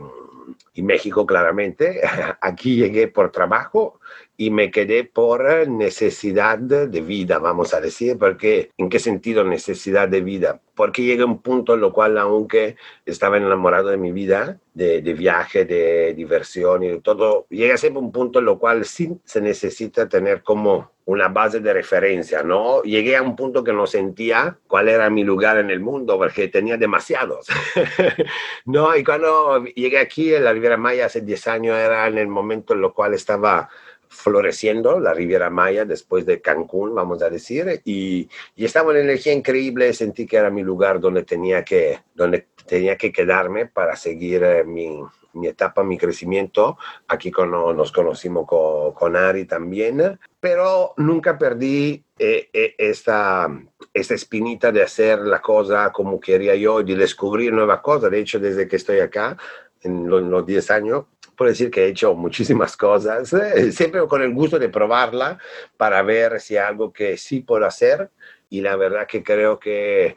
y 0.72 0.82
México 0.82 1.26
claramente. 1.26 2.00
Aquí 2.40 2.76
llegué 2.76 3.08
por 3.08 3.30
trabajo 3.30 3.97
y 4.36 4.50
me 4.50 4.70
quedé 4.70 5.02
por 5.02 5.68
necesidad 5.68 6.58
de 6.58 7.00
vida, 7.00 7.38
vamos 7.38 7.74
a 7.74 7.80
decir, 7.80 8.16
porque 8.18 8.70
¿en 8.76 8.88
qué 8.88 9.00
sentido 9.00 9.42
necesidad 9.42 10.08
de 10.08 10.20
vida? 10.20 10.60
Porque 10.76 11.02
llegué 11.02 11.22
a 11.22 11.26
un 11.26 11.42
punto 11.42 11.74
en 11.74 11.80
lo 11.80 11.92
cual, 11.92 12.16
aunque 12.18 12.76
estaba 13.04 13.36
enamorado 13.36 13.88
de 13.88 13.96
mi 13.96 14.12
vida, 14.12 14.60
de, 14.74 15.02
de 15.02 15.14
viaje, 15.14 15.64
de 15.64 16.14
diversión 16.14 16.84
y 16.84 16.88
de 16.88 17.00
todo, 17.00 17.46
llega 17.50 17.76
siempre 17.76 18.00
un 18.00 18.12
punto 18.12 18.38
en 18.38 18.44
lo 18.44 18.60
cual 18.60 18.84
sí 18.84 19.18
se 19.24 19.40
necesita 19.40 20.08
tener 20.08 20.44
como 20.44 20.92
una 21.08 21.28
base 21.28 21.60
de 21.60 21.72
referencia, 21.72 22.42
¿no? 22.42 22.82
Llegué 22.82 23.16
a 23.16 23.22
un 23.22 23.34
punto 23.34 23.64
que 23.64 23.72
no 23.72 23.86
sentía 23.86 24.58
cuál 24.66 24.88
era 24.88 25.08
mi 25.08 25.24
lugar 25.24 25.56
en 25.56 25.70
el 25.70 25.80
mundo 25.80 26.18
porque 26.18 26.48
tenía 26.48 26.76
demasiados, 26.76 27.46
¿no? 28.66 28.94
Y 28.94 29.02
cuando 29.02 29.64
llegué 29.64 29.98
aquí 29.98 30.34
en 30.34 30.44
la 30.44 30.52
Riviera 30.52 30.76
Maya 30.76 31.06
hace 31.06 31.22
10 31.22 31.46
años 31.48 31.78
era 31.78 32.06
en 32.08 32.18
el 32.18 32.28
momento 32.28 32.74
en 32.74 32.82
lo 32.82 32.92
cual 32.92 33.14
estaba 33.14 33.70
floreciendo 34.08 35.00
la 35.00 35.14
Riviera 35.14 35.50
Maya 35.50 35.84
después 35.84 36.26
de 36.26 36.40
Cancún, 36.40 36.94
vamos 36.94 37.22
a 37.22 37.30
decir, 37.30 37.80
y, 37.84 38.28
y 38.56 38.64
estaba 38.64 38.92
en 38.92 38.98
energía 38.98 39.32
increíble, 39.32 39.92
sentí 39.92 40.26
que 40.26 40.36
era 40.36 40.50
mi 40.50 40.62
lugar 40.62 41.00
donde 41.00 41.22
tenía 41.24 41.64
que, 41.64 42.00
donde 42.14 42.46
tenía 42.66 42.96
que 42.96 43.10
quedarme 43.12 43.66
para 43.66 43.96
seguir 43.96 44.42
eh, 44.44 44.64
mi, 44.64 45.02
mi 45.32 45.48
etapa, 45.48 45.82
mi 45.82 45.98
crecimiento. 45.98 46.78
Aquí 47.08 47.30
con, 47.30 47.50
nos 47.50 47.90
conocimos 47.92 48.46
con, 48.46 48.92
con, 48.92 49.16
Ari 49.16 49.46
también, 49.46 50.18
pero 50.38 50.94
nunca 50.96 51.38
perdí 51.38 52.04
eh, 52.18 52.48
eh, 52.52 52.74
esta, 52.78 53.48
esta 53.92 54.14
espinita 54.14 54.70
de 54.70 54.82
hacer 54.82 55.20
la 55.20 55.40
cosa 55.40 55.90
como 55.92 56.20
quería 56.20 56.54
yo, 56.54 56.82
de 56.82 56.94
descubrir 56.94 57.52
nuevas 57.52 57.80
cosas. 57.80 58.10
De 58.10 58.20
hecho, 58.20 58.38
desde 58.38 58.68
que 58.68 58.76
estoy 58.76 59.00
acá, 59.00 59.36
en 59.82 60.08
los 60.08 60.44
10 60.44 60.70
años, 60.70 61.04
puedo 61.38 61.50
decir 61.50 61.70
que 61.70 61.84
he 61.84 61.88
hecho 61.88 62.14
muchísimas 62.14 62.76
cosas, 62.76 63.32
eh, 63.32 63.72
siempre 63.72 64.06
con 64.08 64.20
el 64.20 64.34
gusto 64.34 64.58
de 64.58 64.68
probarla 64.68 65.38
para 65.76 66.02
ver 66.02 66.40
si 66.40 66.56
hay 66.56 66.66
algo 66.66 66.92
que 66.92 67.16
sí 67.16 67.40
puedo 67.40 67.64
hacer. 67.64 68.10
Y 68.50 68.60
la 68.60 68.76
verdad 68.76 69.06
que 69.06 69.22
creo 69.22 69.58
que 69.58 70.16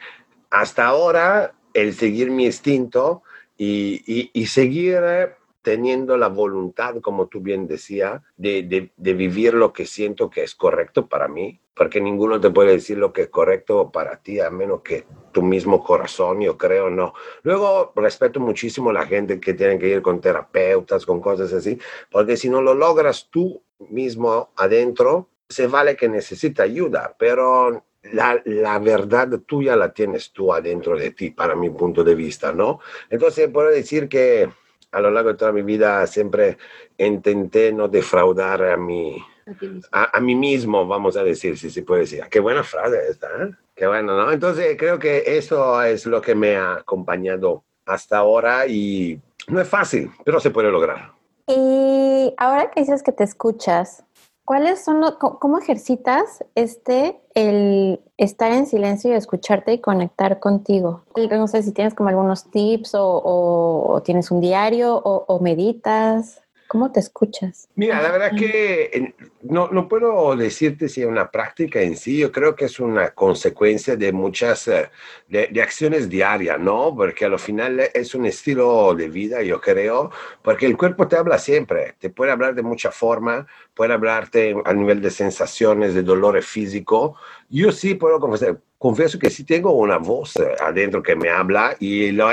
hasta 0.49 0.85
ahora 0.85 1.53
el 1.73 1.93
seguir 1.93 2.31
mi 2.31 2.45
instinto 2.45 3.23
y, 3.57 4.01
y, 4.05 4.31
y 4.33 4.47
seguir 4.47 4.99
teniendo 5.61 6.17
la 6.17 6.27
voluntad, 6.27 6.95
como 7.01 7.27
tú 7.27 7.39
bien 7.41 7.67
decías, 7.67 8.21
de, 8.37 8.89
de, 8.95 9.13
vivir 9.13 9.53
lo 9.53 9.73
que 9.73 9.85
siento 9.85 10.29
que 10.29 10.43
es 10.43 10.55
correcto 10.55 11.07
para 11.07 11.27
mí, 11.27 11.59
porque 11.75 12.01
ninguno 12.01 12.39
te 12.39 12.49
puede 12.49 12.71
decir 12.73 12.97
lo 12.97 13.13
que 13.13 13.23
es 13.23 13.29
correcto 13.29 13.91
para 13.91 14.21
ti, 14.21 14.39
a 14.39 14.49
menos 14.49 14.81
que 14.81 15.05
tu 15.31 15.41
mismo 15.43 15.83
corazón, 15.83 16.41
yo 16.41 16.57
creo, 16.57 16.89
no. 16.89 17.13
Luego, 17.43 17.93
respeto 17.95 18.39
muchísimo 18.39 18.89
a 18.89 18.93
la 18.93 19.05
gente 19.05 19.39
que 19.39 19.53
tiene 19.53 19.77
que 19.77 19.87
ir 19.87 20.01
con 20.01 20.19
terapeutas, 20.19 21.05
con 21.05 21.21
cosas 21.21 21.53
así, 21.53 21.77
porque 22.09 22.37
si 22.37 22.49
no 22.49 22.61
lo 22.61 22.73
logras 22.73 23.29
tú 23.29 23.63
mismo 23.89 24.51
adentro, 24.55 25.29
se 25.47 25.67
vale 25.67 25.95
que 25.95 26.09
necesita 26.09 26.63
ayuda, 26.63 27.15
pero 27.19 27.85
la, 28.03 28.41
la, 28.45 28.79
verdad 28.79 29.29
tuya 29.45 29.75
la 29.75 29.93
tienes 29.93 30.31
tú 30.31 30.53
adentro 30.53 30.97
de 30.97 31.11
ti, 31.11 31.29
para 31.29 31.55
mi 31.55 31.69
punto 31.69 32.03
de 32.03 32.15
vista, 32.15 32.51
¿no? 32.51 32.79
Entonces, 33.09 33.49
puedo 33.49 33.69
decir 33.69 34.09
que 34.09 34.49
a 34.91 35.01
lo 35.01 35.11
largo 35.11 35.29
de 35.31 35.37
toda 35.37 35.51
mi 35.51 35.61
vida 35.61 36.05
siempre 36.07 36.57
intenté 36.97 37.71
no 37.71 37.87
defraudar 37.87 38.63
a 38.63 38.77
mi, 38.77 39.17
a, 39.91 40.17
a, 40.17 40.19
mí 40.19 40.35
mismo, 40.35 40.87
vamos 40.87 41.17
a 41.17 41.23
decir, 41.23 41.57
si 41.57 41.69
se 41.69 41.83
puede 41.83 42.01
decir. 42.01 42.23
Qué 42.29 42.39
buena 42.39 42.63
frase 42.63 42.97
esta, 43.09 43.27
¿eh? 43.43 43.51
Qué 43.75 43.87
bueno, 43.87 44.15
¿no? 44.15 44.31
Entonces 44.31 44.75
creo 44.77 44.99
que 44.99 45.23
eso 45.25 45.81
es 45.83 46.05
lo 46.05 46.21
que 46.21 46.35
me 46.35 46.55
ha 46.55 46.73
acompañado 46.75 47.63
hasta 47.85 48.17
ahora 48.17 48.67
y 48.67 49.19
no 49.47 49.59
es 49.59 49.67
fácil, 49.67 50.11
pero 50.23 50.39
se 50.39 50.51
puede 50.51 50.69
lograr. 50.69 51.11
Y 51.47 52.33
ahora 52.37 52.69
que 52.69 52.81
dices 52.81 53.01
que 53.03 53.11
te 53.11 53.23
escuchas, 53.23 54.03
¿cuáles 54.51 54.83
son 54.83 54.99
los, 54.99 55.13
cómo 55.13 55.59
ejercitas 55.59 56.43
este 56.55 57.21
el 57.35 58.01
estar 58.17 58.51
en 58.51 58.65
silencio 58.65 59.09
y 59.09 59.13
escucharte 59.13 59.71
y 59.71 59.79
conectar 59.79 60.41
contigo? 60.41 61.03
No 61.15 61.47
sé 61.47 61.63
si 61.63 61.71
tienes 61.71 61.93
como 61.93 62.09
algunos 62.09 62.51
tips 62.51 62.91
o, 62.95 64.01
tienes 64.03 64.29
un 64.29 64.41
diario 64.41 64.97
o 64.97 65.39
meditas. 65.39 66.41
¿Cómo 66.71 66.89
te 66.89 67.01
escuchas? 67.01 67.67
Mira, 67.75 68.01
la 68.01 68.13
verdad 68.13 68.31
que 68.33 69.13
no, 69.41 69.67
no 69.73 69.89
puedo 69.89 70.37
decirte 70.37 70.87
si 70.87 71.01
es 71.01 71.05
una 71.05 71.29
práctica 71.29 71.81
en 71.81 71.97
sí, 71.97 72.19
yo 72.19 72.31
creo 72.31 72.55
que 72.55 72.63
es 72.63 72.79
una 72.79 73.09
consecuencia 73.09 73.97
de 73.97 74.13
muchas 74.13 74.69
eh, 74.69 74.89
de, 75.27 75.49
de 75.51 75.61
acciones 75.61 76.07
diarias, 76.07 76.57
¿no? 76.61 76.95
Porque 76.95 77.25
al 77.25 77.37
final 77.39 77.81
es 77.93 78.15
un 78.15 78.25
estilo 78.25 78.95
de 78.95 79.09
vida, 79.09 79.43
yo 79.43 79.59
creo, 79.59 80.11
porque 80.41 80.65
el 80.65 80.77
cuerpo 80.77 81.09
te 81.09 81.17
habla 81.17 81.39
siempre, 81.39 81.95
te 81.99 82.09
puede 82.09 82.31
hablar 82.31 82.55
de 82.55 82.61
mucha 82.61 82.89
forma, 82.89 83.45
puede 83.73 83.91
hablarte 83.91 84.55
a 84.63 84.73
nivel 84.73 85.01
de 85.01 85.11
sensaciones, 85.11 85.93
de 85.93 86.03
dolor 86.03 86.41
físico. 86.41 87.17
Yo 87.49 87.73
sí 87.73 87.95
puedo 87.95 88.17
confesar, 88.17 88.57
confieso 88.77 89.19
que 89.19 89.29
sí 89.29 89.43
tengo 89.43 89.73
una 89.73 89.97
voz 89.97 90.37
adentro 90.61 91.03
que 91.03 91.17
me 91.17 91.29
habla 91.29 91.75
y, 91.81 92.11
lo, 92.11 92.29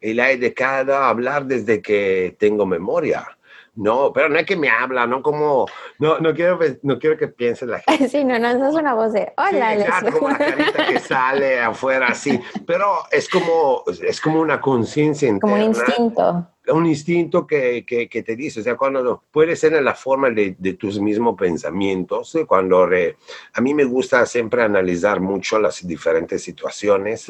y 0.00 0.14
la 0.14 0.30
he 0.30 0.36
dejado 0.36 0.94
hablar 0.94 1.44
desde 1.46 1.82
que 1.82 2.36
tengo 2.38 2.64
memoria. 2.66 3.36
No, 3.74 4.12
pero 4.12 4.28
no 4.28 4.38
es 4.38 4.46
que 4.46 4.56
me 4.56 4.68
habla, 4.68 5.06
no 5.06 5.22
como, 5.22 5.66
no, 5.98 6.18
no 6.18 6.34
quiero, 6.34 6.58
no 6.82 6.98
quiero 6.98 7.16
que 7.16 7.28
piense 7.28 7.66
la 7.66 7.80
gente. 7.80 8.08
Sí, 8.08 8.24
no, 8.24 8.38
no, 8.38 8.48
es 8.48 8.74
una 8.74 8.94
voz 8.94 9.12
de, 9.12 9.32
hola, 9.36 9.74
sí, 9.74 9.80
exacto, 9.82 10.12
como 10.12 10.30
la 10.30 10.38
carita 10.38 10.86
que 10.86 10.98
sale 11.00 11.60
afuera, 11.60 12.08
así, 12.08 12.40
pero 12.66 12.98
es 13.10 13.28
como, 13.28 13.84
es 13.86 14.20
como 14.20 14.40
una 14.40 14.60
conciencia 14.60 15.28
interna. 15.28 15.40
Como 15.40 15.54
un 15.54 15.62
instinto. 15.62 16.46
Un 16.68 16.86
instinto 16.86 17.46
que, 17.46 17.84
que, 17.86 18.08
que, 18.08 18.22
te 18.22 18.36
dice, 18.36 18.60
o 18.60 18.62
sea, 18.62 18.76
cuando 18.76 19.24
puede 19.30 19.56
ser 19.56 19.72
en 19.74 19.84
la 19.84 19.94
forma 19.94 20.30
de, 20.30 20.54
de 20.58 20.74
tus 20.74 21.00
mismos 21.00 21.36
pensamientos, 21.36 22.36
cuando 22.46 22.86
re, 22.86 23.16
a 23.54 23.60
mí 23.60 23.72
me 23.74 23.84
gusta 23.84 24.24
siempre 24.26 24.62
analizar 24.62 25.20
mucho 25.20 25.58
las 25.58 25.84
diferentes 25.86 26.42
situaciones 26.42 27.26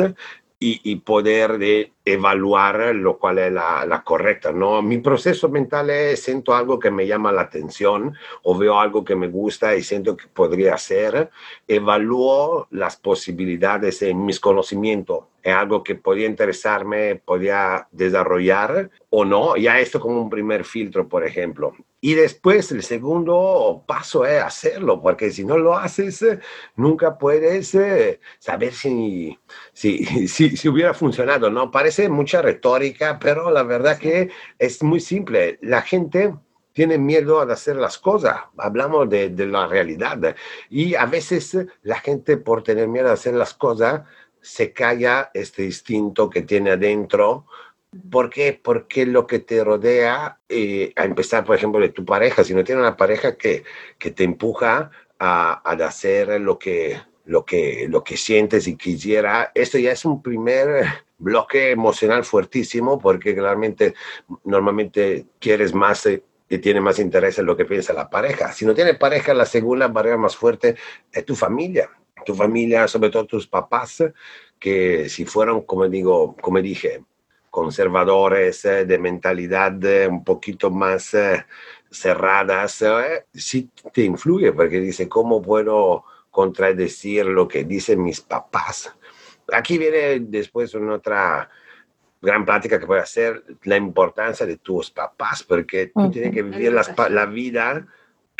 y, 0.63 0.97
poder 0.97 1.57
de 1.57 1.95
evaluar 2.05 2.95
lo 2.95 3.19
cual 3.19 3.39
es 3.39 3.51
la, 3.51 4.03
correcta. 4.05 4.53
¿no? 4.53 4.83
Mi 4.83 4.99
proceso 4.99 5.49
mental 5.49 5.89
es, 5.89 6.23
siento 6.23 6.55
algo 6.55 6.79
que 6.79 6.91
me 6.91 7.07
llama 7.07 7.33
la 7.33 7.43
atención 7.43 8.15
o 8.43 8.57
veo 8.59 8.79
algo 8.79 9.03
que 9.03 9.17
me 9.17 9.29
gusta 9.29 9.75
y 9.75 9.83
siento 9.83 10.19
que 10.19 10.27
podría 10.29 10.75
hacer, 10.75 11.31
evalúo 11.67 12.69
las 12.71 12.97
posibilidades 12.97 14.03
en 14.03 14.27
mis 14.27 14.39
conocimientos. 14.39 15.25
Es 15.43 15.55
algo 15.55 15.83
que 15.83 15.95
podría 15.95 16.27
interesarme, 16.27 17.17
podría 17.17 17.89
desarrollar 17.91 18.91
o 19.09 19.25
no. 19.25 19.57
Ya 19.57 19.79
esto 19.81 20.01
como 20.01 20.21
un 20.21 20.31
primer 20.31 20.65
filtro, 20.65 21.09
por 21.09 21.27
ejemplo. 21.27 21.75
Y 22.03 22.15
después 22.15 22.73
el 22.73 22.83
segundo 22.83 23.85
paso 23.87 24.25
es 24.25 24.43
hacerlo, 24.43 25.03
porque 25.03 25.31
si 25.31 25.45
no 25.45 25.59
lo 25.59 25.77
haces, 25.77 26.25
nunca 26.75 27.19
puedes 27.19 27.77
saber 28.39 28.73
si, 28.73 29.39
si, 29.73 30.05
si, 30.29 30.57
si 30.57 30.69
hubiera 30.69 30.95
funcionado. 30.95 31.51
¿no? 31.51 31.71
Parece 31.71 32.09
mucha 32.09 32.41
retórica, 32.41 33.19
pero 33.19 33.51
la 33.51 33.63
verdad 33.63 33.99
que 33.99 34.31
es 34.59 34.83
muy 34.83 35.01
simple. 35.01 35.59
La 35.63 35.83
gente 35.83 36.35
tiene 36.73 36.99
miedo 36.99 37.41
a 37.41 37.53
hacer 37.53 37.77
las 37.77 37.99
cosas. 37.99 38.37
Hablamos 38.57 39.09
de, 39.11 39.29
de, 39.29 39.47
la 39.47 39.67
realidad. 39.67 40.35
Y 40.69 40.95
a 40.95 41.05
veces 41.07 41.57
la 41.83 42.01
gente 42.01 42.37
por 42.37 42.63
tener 42.63 42.89
miedo 42.89 43.11
a 43.11 43.13
hacer 43.13 43.35
las 43.35 43.55
cosas 43.55 44.03
se 44.41 44.73
calla 44.73 45.31
este 45.35 45.65
instinto 45.65 46.31
que 46.31 46.43
tiene 46.43 46.73
adentro. 46.73 47.47
¿Por 48.11 48.31
qué? 48.31 48.59
Porque 48.63 49.07
lo 49.07 49.27
que 49.27 49.41
te 49.41 49.65
rodea, 49.65 50.39
eh, 50.49 50.93
a 50.97 51.05
empezar, 51.05 51.45
por 51.45 51.57
ejemplo, 51.57 51.81
de 51.81 51.89
tu 51.89 52.05
pareja, 52.05 52.45
si 52.45 52.55
no 52.55 52.65
tienes 52.65 52.83
una 52.83 52.97
pareja 52.97 53.37
que, 53.37 53.65
que 53.99 54.11
te 54.11 54.25
empuja 54.25 54.91
a, 55.19 55.61
a 55.65 55.73
hacer 55.87 56.41
lo 56.41 56.59
que, 56.59 57.01
lo, 57.25 57.45
que, 57.45 57.87
lo 57.89 58.03
que 58.03 58.17
sientes 58.17 58.67
y 58.67 58.77
quisiera, 58.77 59.53
esto 59.55 59.79
ya 59.79 59.93
es 59.93 60.05
un 60.05 60.23
primer 60.23 60.85
bloque 61.19 61.71
emocional 61.71 62.25
fuertísimo 62.25 62.99
porque 62.99 63.35
claramente 63.35 63.95
normalmente 64.45 65.27
quieres 65.39 65.75
más 65.75 66.07
y 66.07 66.23
eh, 66.49 66.59
tiene 66.59 66.81
más 66.81 66.99
interés 66.99 67.39
en 67.39 67.47
lo 67.47 67.57
que 67.57 67.65
piensa 67.65 67.93
la 67.93 68.11
pareja. 68.11 68.53
Si 68.53 68.65
no 68.65 68.75
tiene 68.75 68.95
pareja, 68.95 69.33
la 69.35 69.47
segunda 69.47 69.87
barrera 69.87 70.17
más 70.17 70.37
fuerte 70.37 70.75
es 71.13 71.25
tu 71.25 71.37
familia. 71.37 71.89
Tu 72.25 72.35
familia, 72.35 72.89
sobre 72.89 73.11
todo 73.11 73.27
tus 73.27 73.47
papás, 73.47 74.05
que 74.59 75.09
si 75.09 75.25
fueron, 75.25 75.63
como 75.63 75.89
digo, 75.89 76.37
como 76.41 76.61
dije, 76.61 77.05
conservadores, 77.51 78.65
eh, 78.65 78.85
de 78.85 78.99
mentalidad 78.99 79.85
eh, 79.85 80.07
un 80.07 80.23
poquito 80.25 80.71
más 80.71 81.17
cerradas, 81.91 82.85
sí 83.35 83.69
te 83.93 84.03
influye 84.03 84.53
porque 84.53 84.81
dice, 84.81 85.09
¿cómo 85.09 85.43
puedo 85.43 86.05
contradecir 86.31 87.27
lo 87.27 87.49
que 87.49 87.65
dicen 87.65 88.03
mis 88.03 88.21
papás? 88.21 88.95
aquí 89.53 89.79
viene 89.79 90.21
después 90.21 90.75
una 90.75 90.95
otra 90.95 91.49
gran 92.21 92.45
plática 92.45 92.79
que 92.79 92.87
puede 92.87 93.01
hacer, 93.01 93.45
la 93.65 93.77
importancia 93.77 94.45
de 94.45 94.59
tus 94.59 94.91
papás, 94.91 95.43
porque 95.43 95.87
tú 95.87 96.11
tienes 96.11 96.35
que 96.35 96.43
vivir 96.43 96.73
las, 96.73 96.93
la 97.11 97.27
vida 97.27 97.87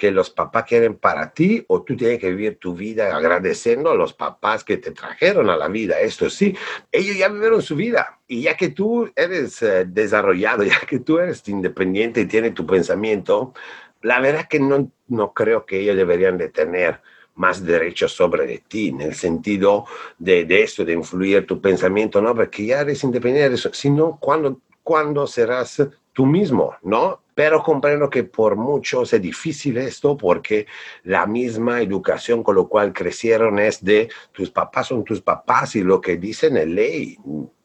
que 0.01 0.11
los 0.11 0.31
papás 0.31 0.65
quieren 0.65 0.95
para 0.95 1.31
ti 1.31 1.63
o 1.69 1.83
tú 1.83 1.95
tienes 1.95 2.19
que 2.19 2.31
vivir 2.31 2.57
tu 2.57 2.75
vida 2.75 3.15
agradeciendo 3.15 3.91
a 3.91 3.95
los 3.95 4.15
papás 4.15 4.65
que 4.65 4.79
te 4.79 4.93
trajeron 4.93 5.51
a 5.51 5.59
la 5.59 5.69
vida. 5.69 6.01
Esto 6.01 6.31
sí, 6.31 6.57
ellos 6.91 7.19
ya 7.19 7.29
vivieron 7.29 7.61
su 7.61 7.77
vida 7.77 8.19
y 8.27 8.41
ya 8.41 8.57
que 8.57 8.71
tú 8.71 9.11
eres 9.15 9.61
eh, 9.61 9.85
desarrollado, 9.87 10.65
ya 10.65 10.81
que 10.89 11.01
tú 11.01 11.19
eres 11.19 11.47
independiente 11.49 12.23
y 12.23 12.25
tienes 12.25 12.55
tu 12.55 12.67
pensamiento, 12.67 13.53
la 14.01 14.21
verdad 14.21 14.49
que 14.49 14.59
no, 14.59 14.91
no 15.09 15.35
creo 15.35 15.67
que 15.67 15.81
ellos 15.81 15.99
deberían 15.99 16.39
de 16.39 16.49
tener 16.49 17.03
más 17.35 17.63
derechos 17.63 18.13
sobre 18.13 18.63
ti, 18.69 18.89
en 18.89 19.03
el 19.03 19.15
sentido 19.15 19.85
de, 20.19 20.47
de 20.47 20.63
esto, 20.63 20.83
de 20.83 20.95
influir 20.95 21.47
tu 21.47 21.61
pensamiento, 21.61 22.23
¿no? 22.23 22.35
Porque 22.35 22.65
ya 22.65 22.81
eres 22.81 23.05
independiente 23.05 23.51
de 23.51 23.55
eso, 23.57 23.71
sino 23.75 24.17
cuando, 24.19 24.63
cuando 24.83 25.27
serás 25.27 25.83
tú 26.13 26.27
mismo, 26.27 26.75
¿no? 26.83 27.23
Pero 27.35 27.63
comprendo 27.63 28.11
que 28.11 28.25
por 28.25 28.57
muchos 28.57 29.13
es 29.13 29.23
difícil 29.23 29.79
esto 29.79 30.17
porque 30.17 30.67
la 31.05 31.27
misma 31.27 31.81
educación 31.81 32.43
con 32.43 32.57
lo 32.57 32.69
cual 32.69 32.93
crecieron 32.93 33.59
es 33.59 33.83
de 33.83 34.11
tus 34.33 34.51
papás 34.51 34.89
son 34.89 35.05
tus 35.05 35.23
papás 35.23 35.77
y 35.77 35.83
lo 35.83 36.01
que 36.01 36.17
dicen 36.17 36.57
es 36.57 36.67
ley. 36.67 37.19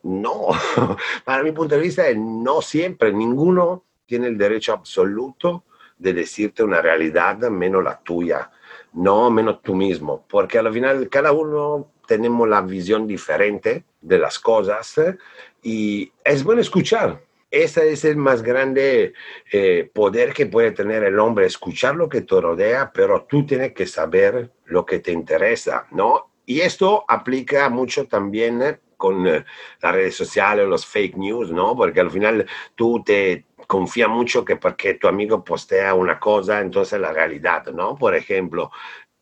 No, 0.03 0.49
para 1.25 1.43
mi 1.43 1.51
punto 1.51 1.75
de 1.75 1.81
vista, 1.81 2.03
no 2.15 2.61
siempre, 2.61 3.11
ninguno 3.11 3.83
tiene 4.05 4.27
el 4.27 4.37
derecho 4.37 4.73
absoluto 4.73 5.63
de 5.97 6.13
decirte 6.13 6.63
una 6.63 6.81
realidad 6.81 7.37
menos 7.49 7.83
la 7.83 7.99
tuya, 7.99 8.51
no 8.93 9.29
menos 9.31 9.61
tú 9.61 9.75
mismo, 9.75 10.25
porque 10.29 10.59
al 10.59 10.71
final 10.71 11.09
cada 11.09 11.31
uno 11.31 11.91
tenemos 12.07 12.47
la 12.47 12.61
visión 12.61 13.07
diferente 13.07 13.83
de 14.01 14.19
las 14.19 14.37
cosas 14.39 14.95
y 15.63 16.11
es 16.23 16.43
bueno 16.43 16.61
escuchar. 16.61 17.19
Ese 17.55 17.93
es 17.93 18.03
el 18.03 18.17
más 18.17 18.43
grande 18.43 19.13
eh, 19.50 19.89
poder 19.93 20.33
que 20.33 20.45
puede 20.45 20.71
tener 20.71 21.05
el 21.05 21.17
hombre, 21.17 21.45
escuchar 21.45 21.95
lo 21.95 22.09
que 22.09 22.19
te 22.19 22.41
rodea, 22.41 22.91
pero 22.93 23.24
tú 23.29 23.45
tienes 23.45 23.71
que 23.71 23.88
saber 23.88 24.51
lo 24.65 24.85
que 24.85 25.00
te 25.00 25.13
interesa, 25.13 25.88
¿no? 25.91 26.31
Y 26.45 26.59
esto 26.59 27.05
aplica 27.07 27.69
mucho 27.69 28.07
también 28.07 28.81
con 28.97 29.25
eh, 29.25 29.45
las 29.81 29.95
redes 29.95 30.17
sociales, 30.17 30.67
los 30.67 30.85
fake 30.85 31.15
news, 31.15 31.50
¿no? 31.50 31.77
Porque 31.77 32.01
al 32.01 32.12
final 32.12 32.45
tú 32.75 33.01
te 33.05 33.45
confía 33.67 34.09
mucho 34.09 34.43
que 34.43 34.57
porque 34.57 34.95
tu 34.95 35.07
amigo 35.07 35.41
postea 35.41 35.93
una 35.93 36.19
cosa, 36.19 36.59
entonces 36.59 37.00
la 37.00 37.13
realidad, 37.13 37.67
¿no? 37.67 37.95
Por 37.95 38.15
ejemplo, 38.15 38.69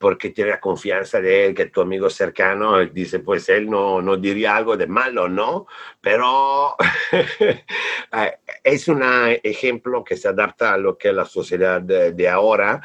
porque 0.04 0.32
tiene 0.32 0.50
la 0.50 0.60
confianza 0.60 1.22
de 1.22 1.46
él, 1.46 1.56
que 1.56 1.68
tu 1.68 1.80
amigo 1.80 2.10
cercano 2.10 2.86
dice, 2.88 3.20
pues 3.20 3.48
él 3.48 3.70
no, 3.70 4.02
no 4.02 4.18
diría 4.18 4.58
algo 4.58 4.76
de 4.76 4.86
malo, 4.86 5.30
¿no? 5.30 5.66
Pero 6.02 6.76
eh, 7.40 8.38
es 8.66 8.90
un 8.90 9.02
ejemplo 9.02 10.04
que 10.04 10.18
se 10.18 10.28
adapta 10.28 10.74
a 10.74 10.78
lo 10.78 10.98
que 10.98 11.08
es 11.08 11.16
la 11.16 11.24
sociedad 11.24 11.82
de, 11.82 12.12
de 12.12 12.28
ahora 12.28 12.82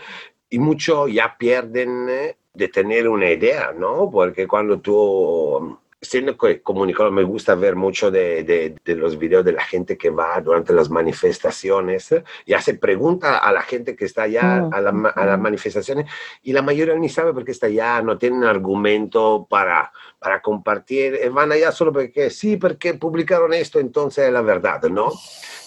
y 0.48 0.60
muchos 0.60 1.12
ya 1.12 1.36
pierden 1.36 2.08
eh, 2.08 2.36
de 2.54 2.68
tener 2.68 3.08
una 3.08 3.28
idea, 3.28 3.72
¿no? 3.76 4.08
Porque 4.12 4.46
cuando 4.46 4.78
tú 4.78 5.76
siendo 6.00 6.36
comunicador 6.62 7.12
me 7.12 7.24
gusta 7.24 7.54
ver 7.56 7.74
mucho 7.74 8.10
de, 8.10 8.44
de, 8.84 8.94
los 8.94 9.18
videos 9.18 9.44
de 9.44 9.52
la 9.52 9.64
gente 9.64 9.98
que 9.98 10.10
va 10.10 10.40
durante 10.40 10.72
las 10.72 10.90
manifestaciones 10.90 12.14
y 12.46 12.52
hace 12.52 12.74
pregunta 12.74 13.38
a 13.38 13.52
la 13.52 13.62
gente 13.62 13.96
que 13.96 14.04
está 14.04 14.22
allá 14.22 14.68
a, 14.70 14.80
la, 14.80 14.90
a, 14.90 15.26
las 15.26 15.40
manifestaciones 15.40 16.06
y 16.42 16.52
la 16.52 16.62
mayoría 16.62 16.94
ni 16.94 17.08
sabe 17.08 17.32
por 17.32 17.44
qué 17.44 17.50
está 17.50 17.66
allá, 17.66 18.00
no 18.02 18.16
tienen 18.16 18.44
argumento 18.44 19.46
para, 19.50 19.92
para 20.18 20.42
compartir, 20.42 21.14
eh, 21.14 21.28
van 21.28 21.52
allá 21.52 21.70
solo 21.72 21.92
porque 21.92 22.30
sí, 22.30 22.56
porque 22.56 22.94
publicaron 22.94 23.52
esto, 23.54 23.78
entonces 23.78 24.26
es 24.26 24.32
la 24.32 24.42
verdad, 24.42 24.82
¿no? 24.84 25.12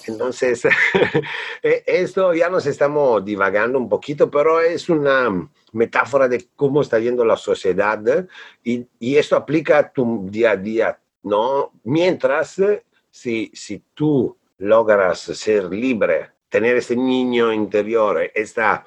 Entonces, 0.07 0.65
eh, 1.63 1.83
esto 1.85 2.33
ya 2.33 2.49
nos 2.49 2.65
estamos 2.65 3.23
divagando 3.23 3.77
un 3.79 3.87
poquito, 3.87 4.29
pero 4.29 4.59
es 4.59 4.89
una 4.89 5.49
metáfora 5.73 6.27
de 6.27 6.47
cómo 6.55 6.81
está 6.81 6.99
yendo 6.99 7.23
la 7.23 7.37
sociedad 7.37 8.27
y, 8.63 8.85
y 8.99 9.15
esto 9.15 9.35
aplica 9.35 9.77
a 9.77 9.91
tu 9.91 10.27
día 10.29 10.51
a 10.51 10.57
día, 10.57 10.99
¿no? 11.23 11.71
Mientras, 11.83 12.61
si, 13.09 13.51
si 13.53 13.83
tú 13.93 14.37
logras 14.57 15.19
ser 15.19 15.65
libre, 15.65 16.31
tener 16.49 16.75
ese 16.75 16.95
niño 16.95 17.53
interior, 17.53 18.29
esta 18.33 18.85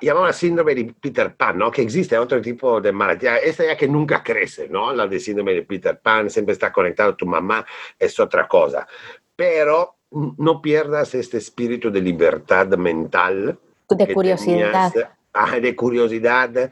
llamamos 0.00 0.36
síndrome 0.36 0.74
de 0.74 0.94
Peter 1.00 1.34
Pan, 1.34 1.58
¿no? 1.58 1.70
Que 1.70 1.82
existe 1.82 2.18
otro 2.18 2.40
tipo 2.40 2.80
de 2.80 2.92
malattia, 2.92 3.38
esta 3.38 3.64
ya 3.64 3.76
que 3.76 3.88
nunca 3.88 4.22
crece, 4.22 4.68
¿no? 4.68 4.92
La 4.92 5.06
de 5.06 5.20
síndrome 5.20 5.54
de 5.54 5.62
Peter 5.62 5.98
Pan, 5.98 6.30
siempre 6.30 6.52
está 6.52 6.72
conectado 6.72 7.10
a 7.10 7.16
tu 7.16 7.26
mamá, 7.26 7.64
es 7.98 8.18
otra 8.20 8.46
cosa. 8.46 8.86
Pero 9.34 9.96
no 10.10 10.60
pierdas 10.60 11.14
este 11.14 11.38
espíritu 11.38 11.90
de 11.90 12.00
libertad 12.00 12.66
mental. 12.76 13.58
De 13.88 14.12
curiosidad. 14.12 14.92
Ah, 15.32 15.60
de 15.60 15.76
curiosidad. 15.76 16.70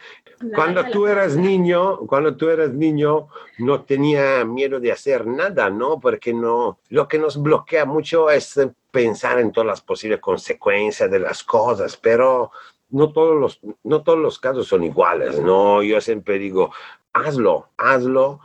Cuando 0.55 0.85
tú 0.91 1.07
eras 1.07 1.37
niño, 1.37 1.99
cuando 2.07 2.37
tú 2.37 2.49
eras 2.49 2.73
niño, 2.73 3.29
no 3.59 3.83
tenía 3.83 4.45
miedo 4.45 4.79
de 4.79 4.93
hacer 4.93 5.27
nada, 5.27 5.71
¿no? 5.71 5.99
Porque 5.99 6.33
no, 6.33 6.79
lo 6.91 7.09
que 7.09 7.19
nos 7.19 7.41
bloquea 7.41 7.85
mucho 7.85 8.31
es 8.31 8.61
pensar 8.91 9.41
en 9.41 9.53
todas 9.53 9.67
las 9.67 9.81
posibles 9.81 10.21
consecuencias 10.21 11.11
de 11.11 11.19
las 11.19 11.43
cosas, 11.43 11.97
pero 11.97 12.53
no 12.91 13.13
todos 13.13 13.37
los, 13.37 13.61
no 13.83 14.03
todos 14.03 14.19
los 14.19 14.39
casos 14.39 14.67
son 14.67 14.85
iguales, 14.85 15.41
¿no? 15.41 15.83
Yo 15.83 16.01
siempre 16.01 16.39
digo, 16.39 16.73
hazlo, 17.13 17.71
hazlo, 17.77 18.41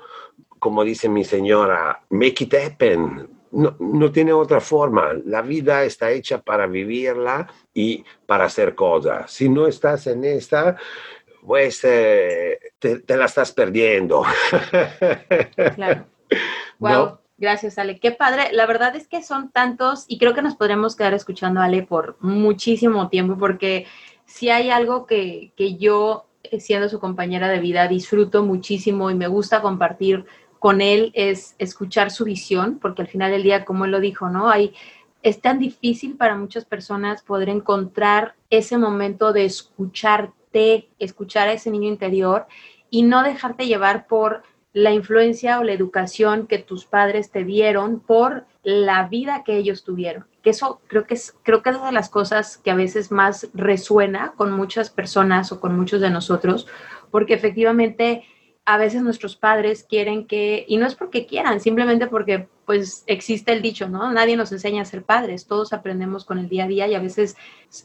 como 0.59 0.83
dice 0.83 1.09
mi 1.09 1.23
señora, 1.23 2.03
make 2.09 2.43
it 2.43 2.53
happen, 2.53 3.29
no, 3.51 3.75
no, 3.79 4.11
tiene 4.11 4.33
otra 4.33 4.59
forma. 4.59 5.13
La 5.25 5.41
vida 5.41 5.83
está 5.83 6.11
hecha 6.11 6.41
para 6.41 6.65
vivirla 6.65 7.47
y 7.73 8.03
para 8.25 8.45
hacer 8.45 8.73
cosas. 8.73 9.31
Si 9.31 9.47
no 9.47 9.67
estás 9.67 10.07
en 10.07 10.23
esta, 10.23 10.75
pues 11.45 11.81
eh, 11.83 12.57
te, 12.79 13.03
la 13.15 13.25
estás 13.25 13.51
perdiendo. 13.51 14.23
Claro. 15.75 16.05
Wow. 16.79 17.19
Gracias, 17.37 17.77
Ale. 17.77 17.99
Qué 17.99 18.11
padre. 18.11 18.49
La 18.53 18.65
verdad 18.65 18.95
es 18.95 19.07
que 19.07 19.21
son 19.21 19.51
tantos 19.51 20.05
y 20.07 20.17
creo 20.17 20.33
que 20.33 20.41
nos 20.41 20.55
podremos 20.55 20.95
quedar 20.95 21.13
escuchando 21.13 21.59
a 21.59 21.65
Ale 21.65 21.83
por 21.83 22.17
muchísimo 22.21 23.09
tiempo 23.09 23.37
porque 23.37 23.85
si 24.25 24.49
hay 24.49 24.69
algo 24.69 25.05
que, 25.05 25.51
que 25.55 25.75
yo, 25.75 26.25
eh, 26.43 26.59
siendo 26.59 26.89
su 26.89 26.99
compañera 26.99 27.47
de 27.49 27.59
vida, 27.59 27.87
disfruto 27.87 28.43
muchísimo 28.43 29.09
y 29.11 29.15
me 29.15 29.27
gusta 29.27 29.61
compartir 29.61 30.25
con 30.63 30.79
él 30.79 31.11
es 31.13 31.55
escuchar 31.59 32.09
su 32.09 32.23
visión, 32.23 32.79
porque 32.79 33.01
al 33.01 33.09
final 33.09 33.31
del 33.31 33.43
día, 33.43 33.65
como 33.65 33.83
él 33.83 33.91
lo 33.91 33.99
dijo, 33.99 34.29
¿no? 34.29 34.49
Hay, 34.49 34.73
es 35.21 35.41
tan 35.41 35.59
difícil 35.59 36.15
para 36.15 36.37
muchas 36.37 36.63
personas 36.63 37.21
poder 37.21 37.49
encontrar 37.49 38.35
ese 38.49 38.77
momento 38.77 39.33
de 39.33 39.43
escucharte, 39.43 40.87
escuchar 40.99 41.49
a 41.49 41.51
ese 41.51 41.69
niño 41.69 41.89
interior 41.89 42.47
y 42.89 43.03
no 43.03 43.23
dejarte 43.23 43.67
llevar 43.67 44.07
por 44.07 44.43
la 44.71 44.93
influencia 44.93 45.59
o 45.59 45.63
la 45.63 45.73
educación 45.73 46.47
que 46.47 46.59
tus 46.59 46.85
padres 46.85 47.29
te 47.29 47.43
dieron 47.43 47.99
por 47.99 48.45
la 48.63 49.09
vida 49.09 49.43
que 49.43 49.57
ellos 49.57 49.83
tuvieron. 49.83 50.25
Que 50.43 50.51
eso 50.51 50.81
creo 50.87 51.05
que 51.07 51.15
es, 51.15 51.35
creo 51.41 51.63
que 51.63 51.71
es 51.71 51.81
de 51.81 51.91
las 51.91 52.09
cosas 52.09 52.57
que 52.57 52.69
a 52.69 52.75
veces 52.75 53.11
más 53.11 53.49
resuena 53.53 54.33
con 54.35 54.51
muchas 54.51 54.91
personas 54.91 55.51
o 55.51 55.59
con 55.59 55.75
muchos 55.75 56.01
de 56.01 56.11
nosotros, 56.11 56.67
porque 57.09 57.33
efectivamente 57.33 58.25
a 58.65 58.77
veces 58.77 59.01
nuestros 59.01 59.35
padres 59.35 59.85
quieren 59.87 60.25
que, 60.25 60.65
y 60.67 60.77
no 60.77 60.85
es 60.85 60.95
porque 60.95 61.25
quieran, 61.25 61.59
simplemente 61.59 62.07
porque 62.07 62.47
pues 62.65 63.03
existe 63.07 63.51
el 63.51 63.61
dicho, 63.61 63.89
¿no? 63.89 64.11
Nadie 64.13 64.37
nos 64.37 64.53
enseña 64.53 64.83
a 64.83 64.85
ser 64.85 65.03
padres, 65.03 65.47
todos 65.47 65.73
aprendemos 65.73 66.23
con 66.23 66.39
el 66.39 66.47
día 66.47 66.63
a 66.63 66.67
día 66.67 66.87
y 66.87 66.95
a 66.95 67.01
veces 67.01 67.35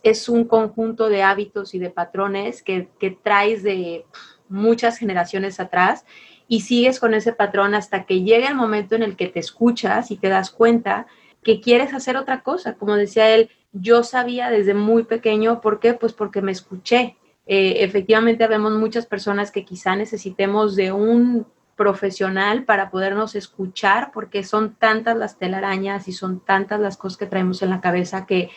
es 0.04 0.28
un 0.28 0.44
conjunto 0.44 1.08
de 1.08 1.24
hábitos 1.24 1.74
y 1.74 1.80
de 1.80 1.90
patrones 1.90 2.62
que, 2.62 2.88
que 3.00 3.10
traes 3.10 3.64
de 3.64 4.04
muchas 4.48 4.98
generaciones 4.98 5.58
atrás 5.58 6.04
y 6.46 6.60
sigues 6.60 7.00
con 7.00 7.12
ese 7.12 7.32
patrón 7.32 7.74
hasta 7.74 8.04
que 8.04 8.22
llegue 8.22 8.46
el 8.46 8.54
momento 8.54 8.94
en 8.94 9.02
el 9.02 9.16
que 9.16 9.26
te 9.26 9.40
escuchas 9.40 10.12
y 10.12 10.16
te 10.16 10.28
das 10.28 10.50
cuenta 10.50 11.06
que 11.42 11.60
quieres 11.60 11.94
hacer 11.94 12.16
otra 12.16 12.42
cosa. 12.42 12.74
Como 12.74 12.94
decía 12.94 13.34
él, 13.34 13.50
yo 13.72 14.02
sabía 14.02 14.50
desde 14.50 14.74
muy 14.74 15.04
pequeño, 15.04 15.60
¿por 15.60 15.80
qué? 15.80 15.94
Pues 15.94 16.12
porque 16.12 16.42
me 16.42 16.52
escuché, 16.52 17.16
eh, 17.46 17.84
efectivamente, 17.84 18.46
vemos 18.46 18.72
muchas 18.72 19.06
personas 19.06 19.50
que 19.50 19.64
quizá 19.64 19.96
necesitemos 19.96 20.76
de 20.76 20.92
un 20.92 21.46
profesional 21.76 22.64
para 22.64 22.90
podernos 22.90 23.34
escuchar, 23.36 24.10
porque 24.12 24.42
son 24.42 24.74
tantas 24.74 25.16
las 25.16 25.38
telarañas 25.38 26.08
y 26.08 26.12
son 26.12 26.40
tantas 26.40 26.80
las 26.80 26.96
cosas 26.96 27.18
que 27.18 27.26
traemos 27.26 27.62
en 27.62 27.70
la 27.70 27.80
cabeza 27.80 28.26
que 28.26 28.50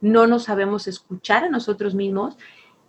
no 0.00 0.26
nos 0.26 0.44
sabemos 0.44 0.88
escuchar 0.88 1.44
a 1.44 1.50
nosotros 1.50 1.94
mismos. 1.94 2.36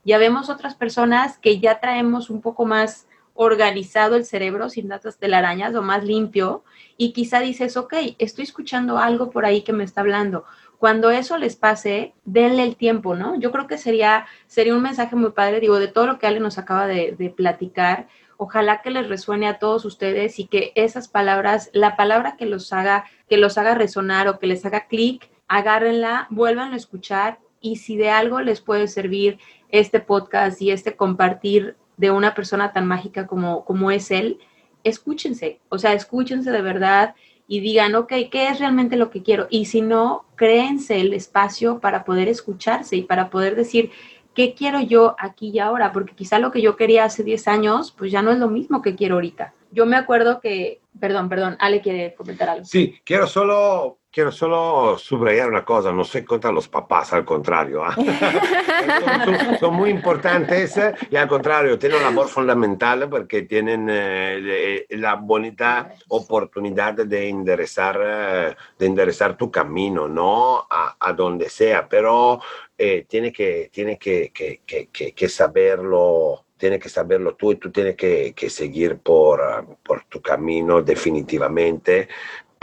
Ya 0.05 0.17
vemos 0.17 0.49
otras 0.49 0.73
personas 0.73 1.37
que 1.37 1.59
ya 1.59 1.79
traemos 1.79 2.29
un 2.29 2.41
poco 2.41 2.65
más 2.65 3.07
organizado 3.33 4.15
el 4.15 4.25
cerebro 4.25 4.69
sin 4.69 4.89
tantas 4.89 5.17
telarañas 5.17 5.73
o 5.75 5.81
más 5.81 6.03
limpio 6.03 6.63
y 6.97 7.13
quizá 7.13 7.39
dices, 7.39 7.77
ok, 7.77 7.93
estoy 8.19 8.43
escuchando 8.43 8.97
algo 8.97 9.31
por 9.31 9.45
ahí 9.45 9.61
que 9.61 9.73
me 9.73 9.83
está 9.83 10.01
hablando, 10.01 10.45
cuando 10.83 11.11
eso 11.11 11.37
les 11.37 11.55
pase, 11.55 12.13
denle 12.25 12.63
el 12.63 12.75
tiempo, 12.75 13.15
¿no? 13.15 13.39
Yo 13.39 13.53
creo 13.53 13.67
que 13.67 13.77
sería, 13.77 14.25
sería 14.47 14.75
un 14.75 14.81
mensaje 14.81 15.15
muy 15.15 15.31
padre, 15.31 15.61
digo, 15.61 15.79
de 15.79 15.87
todo 15.87 16.05
lo 16.07 16.19
que 16.19 16.27
Ale 16.27 16.41
nos 16.41 16.57
acaba 16.57 16.87
de, 16.87 17.33
platicar. 17.37 18.09
Ojalá 18.35 18.81
que 18.81 18.91
les 18.91 19.07
resuene 19.07 19.47
a 19.47 19.59
todos 19.59 19.85
ustedes 19.85 20.39
y 20.39 20.47
que 20.47 20.73
esas 20.75 21.07
palabras, 21.07 21.69
la 21.71 21.95
palabra 21.95 22.35
que 22.35 22.45
los 22.45 22.73
haga, 22.73 23.05
que 23.29 23.37
los 23.37 23.57
haga 23.57 23.75
resonar 23.75 24.27
o 24.27 24.39
que 24.39 24.47
les 24.47 24.65
haga 24.65 24.87
clic, 24.87 25.31
agárrenla, 25.47 26.27
vuelvan 26.29 26.73
a 26.73 26.75
escuchar 26.75 27.39
y 27.61 27.77
si 27.77 27.95
de 27.95 28.09
algo 28.09 28.41
les 28.41 28.59
puede 28.59 28.89
servir 28.89 29.39
este 29.69 30.01
podcast 30.01 30.61
y 30.61 30.71
este 30.71 30.97
compartir 30.97 31.77
de 31.97 32.11
una 32.11 32.33
persona 32.33 32.73
tan 32.73 32.87
mágica 32.87 33.27
como, 33.27 33.65
como 33.65 33.91
es 33.91 34.11
él, 34.11 34.39
escúchense, 34.83 35.59
o 35.69 35.77
sea, 35.77 35.93
escúchense 35.93 36.51
de 36.51 36.61
verdad 36.61 37.15
y 37.47 37.59
digan, 37.59 37.95
ok, 37.95 38.13
¿qué 38.31 38.47
es 38.47 38.59
realmente 38.59 38.95
lo 38.95 39.09
que 39.09 39.21
quiero? 39.21 39.47
Y 39.49 39.65
si 39.65 39.81
no, 39.81 40.25
créense 40.35 40.99
el 40.99 41.13
espacio 41.13 41.79
para 41.79 42.03
poder 42.03 42.27
escucharse 42.27 42.95
y 42.95 43.03
para 43.03 43.29
poder 43.29 43.55
decir, 43.55 43.91
¿qué 44.33 44.53
quiero 44.53 44.81
yo 44.81 45.15
aquí 45.19 45.49
y 45.49 45.59
ahora? 45.59 45.91
Porque 45.91 46.15
quizá 46.15 46.39
lo 46.39 46.51
que 46.51 46.61
yo 46.61 46.75
quería 46.75 47.05
hace 47.05 47.23
10 47.23 47.47
años, 47.47 47.93
pues 47.97 48.11
ya 48.11 48.21
no 48.21 48.31
es 48.31 48.39
lo 48.39 48.49
mismo 48.49 48.81
que 48.81 48.95
quiero 48.95 49.15
ahorita. 49.15 49.53
Yo 49.71 49.85
me 49.85 49.95
acuerdo 49.95 50.39
que, 50.39 50.81
perdón, 50.99 51.29
perdón, 51.29 51.57
Ale 51.59 51.81
quiere 51.81 52.13
comentar 52.15 52.49
algo. 52.49 52.65
Sí, 52.65 52.95
quiero 53.03 53.27
solo 53.27 53.99
quiero 54.13 54.31
solo 54.31 54.95
subrayar 54.99 55.49
una 55.49 55.65
cosa, 55.65 55.91
no 55.91 56.03
soy 56.03 56.23
contra 56.23 56.51
los 56.51 56.67
papás, 56.67 57.11
al 57.13 57.25
contrario. 57.25 57.83
¿ah? 57.83 57.95
son, 59.59 59.73
muy 59.73 59.89
importantes 59.89 60.79
y 61.09 61.15
al 61.15 61.27
contrario, 61.27 61.79
tienen 61.79 61.97
un 61.97 62.03
labor 62.03 62.27
fundamental 62.27 63.09
porque 63.09 63.41
tienen 63.41 63.87
eh, 63.89 64.85
la 64.89 65.15
bonita 65.15 65.95
oportunidad 66.09 66.93
de 66.93 67.27
enderezar, 67.27 67.99
eh, 68.05 68.55
de 68.77 68.85
enderezar 68.85 69.35
tu 69.35 69.49
camino, 69.49 70.07
¿no? 70.07 70.67
A, 70.69 70.95
a 70.99 71.13
donde 71.13 71.49
sea, 71.49 71.89
pero 71.89 72.39
eh, 72.77 73.05
tiene, 73.07 73.33
que, 73.33 73.69
tiene 73.73 73.97
que, 73.97 74.31
que, 74.31 74.61
que, 74.91 75.29
saberlo 75.29 76.45
tiene 76.57 76.79
que 76.79 76.87
saberlo 76.87 77.35
tú 77.35 77.51
y 77.51 77.55
tú 77.55 77.71
tienes 77.71 77.95
que, 77.95 78.33
que 78.33 78.49
seguir 78.49 78.97
por, 78.97 79.41
por, 79.83 80.05
tu 80.05 80.21
camino 80.21 80.81
definitivamente, 80.81 82.07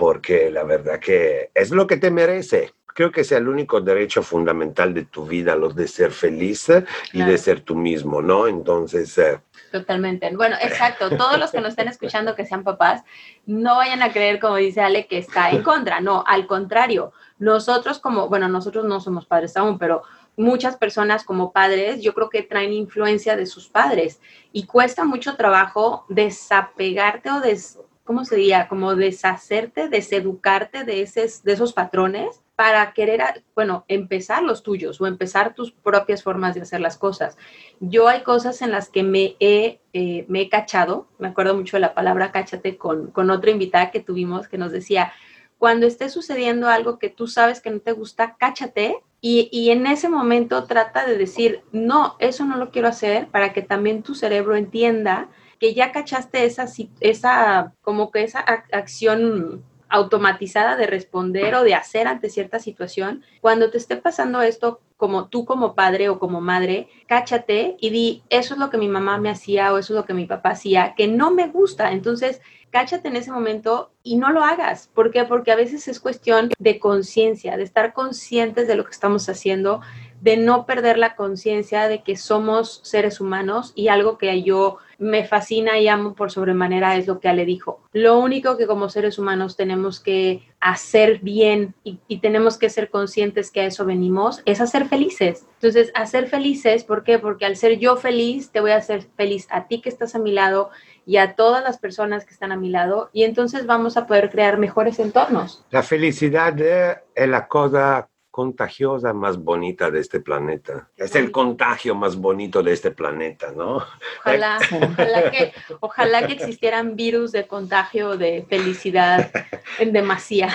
porque 0.00 0.50
la 0.50 0.64
verdad 0.64 0.98
que 0.98 1.50
es 1.54 1.70
lo 1.72 1.86
que 1.86 1.98
te 1.98 2.10
merece. 2.10 2.72
Creo 2.86 3.12
que 3.12 3.20
es 3.20 3.32
el 3.32 3.46
único 3.46 3.82
derecho 3.82 4.22
fundamental 4.22 4.94
de 4.94 5.04
tu 5.04 5.26
vida, 5.26 5.54
lo 5.54 5.68
de 5.68 5.86
ser 5.86 6.10
feliz 6.10 6.72
y 7.12 7.22
de 7.22 7.36
ser 7.36 7.60
tú 7.60 7.74
mismo, 7.74 8.22
¿no? 8.22 8.46
Entonces... 8.46 9.18
Eh, 9.18 9.38
Totalmente. 9.70 10.34
Bueno, 10.34 10.56
exacto. 10.62 11.14
Todos 11.18 11.38
los 11.38 11.50
que 11.50 11.60
nos 11.60 11.70
estén 11.70 11.88
escuchando 11.88 12.34
que 12.34 12.46
sean 12.46 12.64
papás, 12.64 13.02
no 13.44 13.76
vayan 13.76 14.02
a 14.02 14.10
creer, 14.10 14.40
como 14.40 14.56
dice 14.56 14.80
Ale, 14.80 15.06
que 15.06 15.18
está 15.18 15.50
en 15.50 15.62
contra. 15.62 16.00
No, 16.00 16.24
al 16.26 16.46
contrario. 16.46 17.12
Nosotros 17.38 17.98
como, 17.98 18.30
bueno, 18.30 18.48
nosotros 18.48 18.86
no 18.86 19.00
somos 19.00 19.26
padres 19.26 19.54
aún, 19.58 19.78
pero 19.78 20.02
muchas 20.34 20.78
personas 20.78 21.24
como 21.24 21.52
padres, 21.52 22.00
yo 22.00 22.14
creo 22.14 22.30
que 22.30 22.42
traen 22.42 22.72
influencia 22.72 23.36
de 23.36 23.44
sus 23.44 23.68
padres 23.68 24.18
y 24.50 24.64
cuesta 24.64 25.04
mucho 25.04 25.36
trabajo 25.36 26.06
desapegarte 26.08 27.30
o 27.30 27.40
des, 27.40 27.78
¿cómo 28.10 28.24
se 28.24 28.34
diría? 28.34 28.66
Como 28.66 28.96
deshacerte, 28.96 29.88
deseducarte 29.88 30.82
de, 30.82 31.08
de 31.44 31.52
esos 31.52 31.72
patrones 31.72 32.42
para 32.56 32.92
querer, 32.92 33.44
bueno, 33.54 33.84
empezar 33.86 34.42
los 34.42 34.64
tuyos 34.64 35.00
o 35.00 35.06
empezar 35.06 35.54
tus 35.54 35.70
propias 35.70 36.24
formas 36.24 36.56
de 36.56 36.62
hacer 36.62 36.80
las 36.80 36.98
cosas. 36.98 37.38
Yo 37.78 38.08
hay 38.08 38.22
cosas 38.24 38.62
en 38.62 38.72
las 38.72 38.88
que 38.88 39.04
me 39.04 39.36
he, 39.38 39.78
eh, 39.92 40.24
me 40.26 40.40
he 40.40 40.48
cachado, 40.48 41.06
me 41.20 41.28
acuerdo 41.28 41.54
mucho 41.54 41.76
de 41.76 41.82
la 41.82 41.94
palabra 41.94 42.32
cáchate 42.32 42.76
con, 42.76 43.12
con 43.12 43.30
otra 43.30 43.52
invitada 43.52 43.92
que 43.92 44.00
tuvimos 44.00 44.48
que 44.48 44.58
nos 44.58 44.72
decía, 44.72 45.12
cuando 45.58 45.86
esté 45.86 46.08
sucediendo 46.08 46.68
algo 46.68 46.98
que 46.98 47.10
tú 47.10 47.28
sabes 47.28 47.60
que 47.60 47.70
no 47.70 47.78
te 47.78 47.92
gusta, 47.92 48.34
cáchate 48.40 48.96
y, 49.20 49.48
y, 49.52 49.70
en 49.70 49.86
ese 49.86 50.08
momento 50.08 50.64
trata 50.64 51.06
de 51.06 51.16
decir, 51.16 51.62
no, 51.70 52.16
eso 52.18 52.44
no 52.44 52.56
lo 52.56 52.72
quiero 52.72 52.88
hacer 52.88 53.28
para 53.28 53.52
que 53.52 53.62
también 53.62 54.02
tu 54.02 54.16
cerebro 54.16 54.56
entienda 54.56 55.28
que 55.60 55.74
ya 55.74 55.92
cachaste 55.92 56.44
esa, 56.46 56.66
esa 57.00 57.74
como 57.82 58.10
que 58.10 58.24
esa 58.24 58.40
acción 58.40 59.62
automatizada 59.90 60.76
de 60.76 60.86
responder 60.86 61.54
o 61.54 61.64
de 61.64 61.74
hacer 61.74 62.06
ante 62.06 62.30
cierta 62.30 62.58
situación, 62.58 63.22
cuando 63.40 63.70
te 63.70 63.76
esté 63.76 63.96
pasando 63.96 64.40
esto, 64.40 64.80
como 64.96 65.28
tú 65.28 65.44
como 65.44 65.74
padre 65.74 66.08
o 66.08 66.18
como 66.18 66.40
madre, 66.40 66.88
cáchate 67.06 67.76
y 67.80 67.90
di, 67.90 68.22
eso 68.30 68.54
es 68.54 68.60
lo 68.60 68.70
que 68.70 68.78
mi 68.78 68.88
mamá 68.88 69.18
me 69.18 69.30
hacía 69.30 69.72
o 69.72 69.78
eso 69.78 69.92
es 69.92 69.96
lo 69.98 70.06
que 70.06 70.14
mi 70.14 70.26
papá 70.26 70.50
hacía, 70.50 70.94
que 70.96 71.08
no 71.08 71.30
me 71.30 71.48
gusta. 71.48 71.90
Entonces, 71.92 72.40
cáchate 72.70 73.08
en 73.08 73.16
ese 73.16 73.32
momento 73.32 73.90
y 74.02 74.16
no 74.16 74.30
lo 74.30 74.44
hagas. 74.44 74.88
¿Por 74.94 75.10
qué? 75.10 75.24
Porque 75.24 75.52
a 75.52 75.56
veces 75.56 75.88
es 75.88 76.00
cuestión 76.00 76.50
de 76.58 76.78
conciencia, 76.78 77.56
de 77.56 77.64
estar 77.64 77.92
conscientes 77.92 78.68
de 78.68 78.76
lo 78.76 78.84
que 78.84 78.92
estamos 78.92 79.28
haciendo, 79.28 79.80
de 80.20 80.36
no 80.36 80.66
perder 80.66 80.98
la 80.98 81.16
conciencia 81.16 81.88
de 81.88 82.02
que 82.02 82.16
somos 82.16 82.80
seres 82.82 83.20
humanos 83.20 83.72
y 83.74 83.88
algo 83.88 84.18
que 84.18 84.42
yo 84.42 84.78
me 84.98 85.26
fascina 85.26 85.78
y 85.78 85.88
amo 85.88 86.14
por 86.14 86.30
sobremanera 86.30 86.96
es 86.96 87.06
lo 87.06 87.20
que 87.20 87.28
Ale 87.28 87.46
dijo. 87.46 87.80
Lo 87.92 88.18
único 88.18 88.58
que 88.58 88.66
como 88.66 88.90
seres 88.90 89.18
humanos 89.18 89.56
tenemos 89.56 89.98
que 89.98 90.46
hacer 90.60 91.20
bien 91.20 91.74
y, 91.84 91.98
tenemos 92.20 92.58
que 92.58 92.68
ser 92.68 92.90
conscientes 92.90 93.50
que 93.50 93.62
a 93.62 93.64
eso 93.64 93.86
venimos 93.86 94.42
es 94.44 94.60
hacer 94.60 94.86
felices. 94.88 95.46
Entonces, 95.54 95.90
hacer 95.94 96.28
felices, 96.28 96.84
¿por 96.84 97.02
qué? 97.02 97.18
Porque 97.18 97.46
al 97.46 97.56
ser 97.56 97.78
yo 97.78 97.96
feliz, 97.96 98.50
te 98.50 98.60
voy 98.60 98.72
a 98.72 98.76
hacer 98.76 99.06
feliz 99.16 99.48
a 99.50 99.68
ti 99.68 99.80
que 99.80 99.88
estás 99.88 100.14
a 100.14 100.18
mi 100.18 100.32
lado 100.32 100.68
y 101.06 101.16
a 101.16 101.34
todas 101.34 101.64
las 101.64 101.78
personas 101.78 102.26
que 102.26 102.34
están 102.34 102.52
a 102.52 102.56
mi 102.56 102.68
lado 102.68 103.08
y 103.14 103.24
entonces 103.24 103.64
vamos 103.64 103.96
a 103.96 104.06
poder 104.06 104.28
crear 104.28 104.58
mejores 104.58 104.98
entornos. 104.98 105.64
La 105.70 105.82
felicidad 105.82 106.54
es 106.60 107.28
la 107.28 107.48
cosa 107.48 108.10
contagiosa 108.40 109.12
más 109.12 109.36
bonita 109.36 109.90
de 109.90 110.00
este 110.00 110.18
planeta. 110.18 110.88
Es 110.96 111.14
el 111.14 111.30
contagio 111.30 111.94
más 111.94 112.16
bonito 112.16 112.62
de 112.62 112.72
este 112.72 112.90
planeta, 112.90 113.52
¿no? 113.54 113.82
Ojalá, 114.20 114.58
ojalá, 115.80 116.26
que, 116.26 116.32
existieran 116.32 116.96
virus 116.96 117.32
de 117.32 117.46
contagio 117.46 118.16
de 118.16 118.46
felicidad 118.48 119.30
en 119.78 119.92
demasía. 119.92 120.48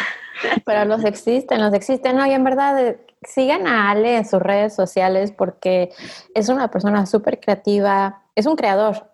Pero 0.65 0.85
los 0.85 1.05
existen, 1.05 1.61
los 1.61 1.75
existen, 1.75 2.15
¿no? 2.15 2.25
Y 2.25 2.31
en 2.31 2.43
verdad, 2.43 2.87
eh, 2.87 2.97
sigan 3.21 3.67
a 3.67 3.91
Ale 3.91 4.17
en 4.17 4.25
sus 4.25 4.41
redes 4.41 4.73
sociales 4.73 5.31
porque 5.31 5.91
es 6.33 6.49
una 6.49 6.71
persona 6.71 7.05
súper 7.05 7.39
creativa, 7.39 8.23
es 8.33 8.47
un 8.47 8.55
creador, 8.55 9.11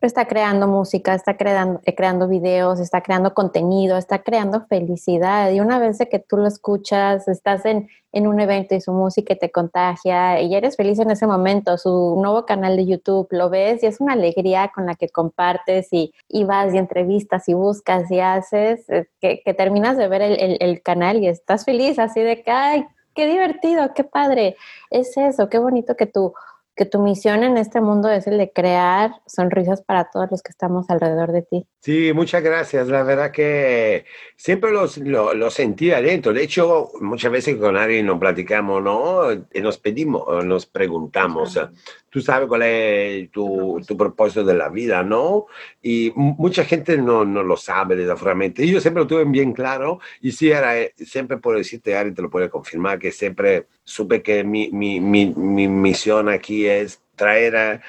está 0.00 0.26
creando 0.26 0.66
música, 0.66 1.14
está 1.14 1.36
creando, 1.36 1.80
eh, 1.84 1.94
creando 1.94 2.28
videos, 2.28 2.80
está 2.80 3.02
creando 3.02 3.34
contenido, 3.34 3.96
está 3.96 4.22
creando 4.22 4.66
felicidad. 4.66 5.50
Y 5.50 5.60
una 5.60 5.78
vez 5.78 5.98
que 6.10 6.18
tú 6.18 6.36
lo 6.36 6.46
escuchas, 6.46 7.28
estás 7.28 7.64
en, 7.64 7.88
en 8.12 8.26
un 8.26 8.40
evento 8.40 8.74
y 8.74 8.80
su 8.80 8.92
música 8.92 9.34
te 9.36 9.50
contagia 9.50 10.40
y 10.40 10.54
eres 10.54 10.76
feliz 10.76 10.98
en 10.98 11.10
ese 11.10 11.26
momento, 11.26 11.78
su 11.78 12.16
nuevo 12.20 12.44
canal 12.44 12.76
de 12.76 12.86
YouTube 12.86 13.28
lo 13.30 13.50
ves 13.50 13.82
y 13.82 13.86
es 13.86 14.00
una 14.00 14.14
alegría 14.14 14.72
con 14.74 14.86
la 14.86 14.94
que 14.94 15.08
compartes 15.08 15.88
y, 15.92 16.12
y 16.28 16.44
vas 16.44 16.74
y 16.74 16.78
entrevistas 16.78 17.48
y 17.48 17.54
buscas 17.54 18.10
y 18.10 18.20
haces, 18.20 18.88
eh, 18.88 19.08
que, 19.20 19.42
que 19.44 19.54
terminas 19.54 19.96
de 19.96 20.08
ver 20.08 20.22
el, 20.22 20.40
el, 20.40 20.56
el, 20.60 20.82
canal 20.82 21.22
y 21.22 21.28
estás 21.28 21.64
feliz 21.64 21.98
así 21.98 22.20
de 22.20 22.42
que, 22.42 22.50
ay, 22.50 22.86
qué 23.14 23.26
divertido, 23.26 23.92
qué 23.94 24.04
padre. 24.04 24.56
Es 24.90 25.16
eso, 25.16 25.48
qué 25.48 25.58
bonito 25.58 25.96
que 25.96 26.06
tú 26.06 26.32
que 26.80 26.86
tu 26.86 26.98
misión 26.98 27.42
en 27.42 27.58
este 27.58 27.82
mundo 27.82 28.08
es 28.08 28.26
el 28.26 28.38
de 28.38 28.54
crear 28.54 29.20
sonrisas 29.26 29.82
para 29.82 30.08
todos 30.10 30.28
los 30.30 30.40
que 30.40 30.48
estamos 30.48 30.88
alrededor 30.88 31.30
de 31.30 31.42
ti. 31.42 31.66
Sí, 31.82 32.12
muchas 32.12 32.42
gracias. 32.42 32.88
La 32.88 33.02
verdad 33.02 33.32
que 33.32 34.04
siempre 34.36 34.70
lo, 34.70 34.86
lo, 35.32 35.50
sentí 35.50 35.90
adentro. 35.90 36.34
De 36.34 36.42
hecho, 36.42 36.90
muchas 37.00 37.32
veces 37.32 37.56
con 37.56 37.74
Ari 37.74 38.02
nos 38.02 38.18
platicamos, 38.18 38.82
¿no? 38.82 39.32
Y 39.32 39.60
nos 39.62 39.78
pedimos, 39.78 40.44
nos 40.44 40.66
preguntamos, 40.66 41.58
tú 42.10 42.20
sabes 42.20 42.48
cuál 42.48 42.62
es 42.64 43.30
tu, 43.30 43.80
tu, 43.86 43.96
propósito 43.96 44.44
de 44.44 44.52
la 44.52 44.68
vida, 44.68 45.02
¿no? 45.02 45.46
Y 45.80 46.12
mucha 46.14 46.66
gente 46.66 46.98
no, 46.98 47.24
no 47.24 47.42
lo 47.42 47.56
sabe, 47.56 47.96
desgraciadamente. 47.96 48.62
Y 48.62 48.72
yo 48.72 48.80
siempre 48.82 49.02
lo 49.04 49.06
tuve 49.06 49.24
bien 49.24 49.54
claro. 49.54 50.00
Y 50.20 50.32
sí, 50.32 50.50
era, 50.50 50.78
eh, 50.78 50.92
siempre 50.98 51.38
puedo 51.38 51.56
decirte, 51.56 51.96
Ari 51.96 52.12
te 52.12 52.20
lo 52.20 52.28
puede 52.28 52.50
confirmar, 52.50 52.98
que 52.98 53.10
siempre 53.10 53.68
supe 53.84 54.20
que 54.20 54.44
mi, 54.44 54.70
mi, 54.70 55.00
mi, 55.00 55.32
mi 55.34 55.66
misión 55.66 56.28
aquí 56.28 56.66
es 56.66 57.00
traer 57.16 57.80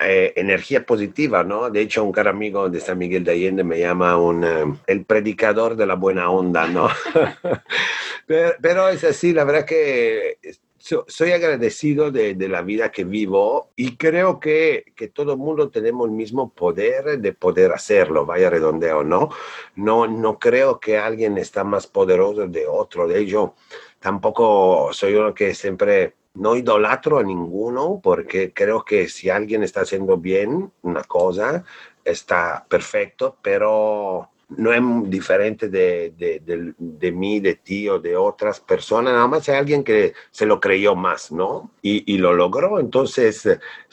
eh, 0.00 0.32
energía 0.36 0.86
positiva, 0.86 1.42
¿no? 1.42 1.70
De 1.70 1.80
hecho, 1.80 2.04
un 2.04 2.12
caro 2.12 2.30
amigo 2.30 2.68
de 2.68 2.80
San 2.80 2.98
Miguel 2.98 3.24
de 3.24 3.32
Allende 3.32 3.64
me 3.64 3.80
llama 3.80 4.16
un, 4.16 4.44
eh, 4.44 4.64
el 4.86 5.04
predicador 5.04 5.74
de 5.74 5.86
la 5.86 5.94
buena 5.94 6.30
onda, 6.30 6.68
¿no? 6.68 6.88
pero, 8.26 8.88
es 8.90 9.02
así, 9.02 9.32
la 9.32 9.42
verdad 9.42 9.64
que 9.64 10.38
soy 10.78 11.32
agradecido 11.32 12.12
de, 12.12 12.36
la 12.48 12.62
vida 12.62 12.92
que 12.92 13.02
vivo 13.02 13.72
y 13.74 13.96
creo 13.96 14.38
que, 14.38 14.84
que, 14.94 15.08
todo 15.08 15.32
el 15.32 15.38
mundo 15.38 15.68
tenemos 15.68 16.06
el 16.06 16.14
mismo 16.14 16.52
poder 16.54 17.18
de 17.18 17.32
poder 17.32 17.72
hacerlo, 17.72 18.24
vaya 18.24 18.50
redondeo, 18.50 19.02
¿no? 19.02 19.30
No, 19.74 20.06
no 20.06 20.38
creo 20.38 20.78
que 20.78 20.96
alguien 20.96 21.38
está 21.38 21.64
más 21.64 21.88
poderoso 21.88 22.46
de 22.46 22.68
otro. 22.68 23.08
De 23.08 23.18
hecho, 23.18 23.56
tampoco 23.98 24.90
soy 24.92 25.14
uno 25.14 25.34
que 25.34 25.54
siempre 25.56 26.14
no 26.38 26.56
idolatro 26.56 27.18
a 27.18 27.22
ninguno 27.22 28.00
porque 28.02 28.52
creo 28.52 28.84
que 28.84 29.08
si 29.08 29.28
alguien 29.28 29.62
está 29.62 29.82
haciendo 29.82 30.16
bien 30.16 30.72
una 30.82 31.04
cosa, 31.04 31.64
está 32.04 32.64
perfecto, 32.68 33.36
pero 33.42 34.30
no 34.48 34.72
es 34.72 35.10
diferente 35.10 35.68
de, 35.68 36.14
de, 36.16 36.72
de, 36.78 37.12
mí, 37.12 37.38
de 37.38 37.56
ti 37.56 37.86
o 37.88 37.98
de 37.98 38.16
otras 38.16 38.60
personas, 38.60 39.12
nada 39.12 39.26
más 39.26 39.46
hay 39.48 39.56
alguien 39.56 39.84
que 39.84 40.14
se 40.30 40.46
lo 40.46 40.58
creyó 40.58 40.94
más, 40.94 41.30
¿no? 41.30 41.70
Y, 41.82 42.14
y 42.14 42.16
lo 42.16 42.32
logró, 42.32 42.80
entonces 42.80 43.46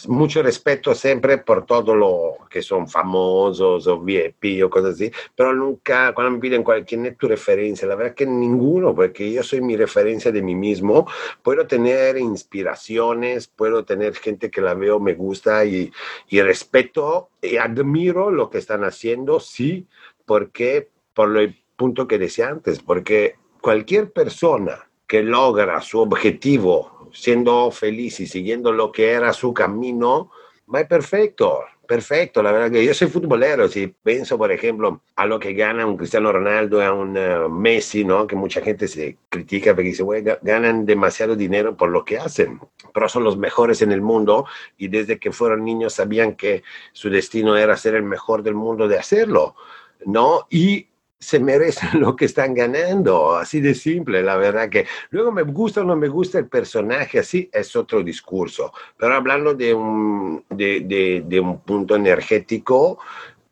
mucho 0.07 0.41
respeto 0.41 0.95
siempre 0.95 1.39
por 1.39 1.65
todo 1.65 1.93
lo 1.93 2.37
que 2.49 2.61
son 2.61 2.87
famosos 2.87 3.85
o 3.87 3.99
VIP 3.99 4.63
o 4.63 4.69
cosas 4.69 4.95
así, 4.95 5.11
pero 5.35 5.53
nunca, 5.53 6.13
cuando 6.13 6.31
me 6.31 6.39
piden 6.39 6.63
cuál, 6.63 6.85
es 6.87 7.17
tu 7.17 7.27
referencia, 7.27 7.85
la 7.87 7.95
verdad 7.95 8.15
que 8.15 8.25
ninguno, 8.25 8.95
porque 8.95 9.29
yo 9.29 9.43
soy 9.43 9.59
mi 9.59 9.75
referencia 9.75 10.31
de 10.31 10.41
mí 10.41 10.55
mismo, 10.55 11.05
puedo 11.43 11.67
tener 11.67 12.17
inspiraciones, 12.17 13.47
puedo 13.47 13.83
tener 13.83 14.15
gente 14.15 14.49
que 14.49 14.61
la 14.61 14.73
veo, 14.73 15.01
me 15.01 15.15
gusta 15.15 15.65
y, 15.65 15.91
y 16.29 16.41
respeto 16.41 17.29
y 17.41 17.57
admiro 17.57 18.31
lo 18.31 18.49
que 18.49 18.57
están 18.57 18.85
haciendo, 18.85 19.39
sí, 19.39 19.85
porque, 20.25 20.89
por 21.13 21.37
el 21.37 21.55
punto 21.75 22.07
que 22.07 22.17
decía 22.17 22.49
antes, 22.49 22.79
porque 22.79 23.35
cualquier 23.61 24.11
persona 24.11 24.89
que 25.07 25.23
logra 25.23 25.81
su 25.81 25.99
objetivo 25.99 27.09
siendo 27.13 27.71
feliz 27.71 28.19
y 28.19 28.27
siguiendo 28.27 28.71
lo 28.71 28.91
que 28.91 29.11
era 29.11 29.31
su 29.33 29.53
camino, 29.53 30.31
va 30.73 30.83
perfecto. 30.85 31.61
perfecto. 31.87 32.41
La 32.41 32.51
verdad 32.51 32.71
que 32.71 32.83
yo 32.83 32.93
soy 32.93 33.07
futbolero. 33.07 33.67
Si 33.67 33.87
pienso, 33.87 34.37
por 34.37 34.51
ejemplo, 34.51 35.01
a 35.15 35.25
lo 35.25 35.39
que 35.39 35.53
gana 35.53 35.85
un 35.85 35.97
Cristiano 35.97 36.31
Ronaldo, 36.31 36.81
a 36.81 36.91
un 36.91 37.15
eh, 37.15 37.47
Messi, 37.49 38.03
¿no? 38.03 38.25
Que 38.25 38.35
mucha 38.35 38.61
gente 38.61 38.87
se 38.87 39.17
critica 39.29 39.73
porque 39.75 39.89
dice, 39.89 40.03
güey, 40.03 40.23
ganan 40.41 40.85
demasiado 40.85 41.35
dinero 41.35 41.77
por 41.77 41.89
lo 41.89 42.03
que 42.03 42.17
hacen, 42.17 42.59
pero 42.93 43.07
son 43.07 43.23
los 43.23 43.37
mejores 43.37 43.81
en 43.81 43.91
el 43.91 44.01
mundo 44.01 44.45
y 44.77 44.87
desde 44.87 45.19
que 45.19 45.31
fueron 45.31 45.63
niños 45.63 45.93
sabían 45.93 46.35
que 46.35 46.63
su 46.91 47.09
destino 47.09 47.55
era 47.55 47.77
ser 47.77 47.95
el 47.95 48.03
mejor 48.03 48.41
del 48.41 48.55
mundo 48.55 48.87
de 48.87 48.97
hacerlo, 48.97 49.55
¿no? 50.05 50.47
Y 50.49 50.87
se 51.25 51.39
merecen 51.39 51.89
lo 51.99 52.15
que 52.15 52.25
están 52.25 52.53
ganando, 52.53 53.35
así 53.35 53.59
de 53.59 53.73
simple, 53.73 54.21
la 54.21 54.37
verdad 54.37 54.69
que 54.69 54.85
luego 55.09 55.31
me 55.31 55.43
gusta 55.43 55.81
o 55.81 55.83
no 55.83 55.95
me 55.95 56.07
gusta 56.07 56.37
el 56.37 56.47
personaje, 56.47 57.19
así 57.19 57.49
es 57.51 57.75
otro 57.75 58.03
discurso, 58.03 58.71
pero 58.97 59.15
hablando 59.15 59.53
de 59.53 59.73
un, 59.73 60.45
de, 60.49 61.23
de, 61.25 61.39
un 61.39 61.61
punto 61.61 61.95
energético, 61.95 62.99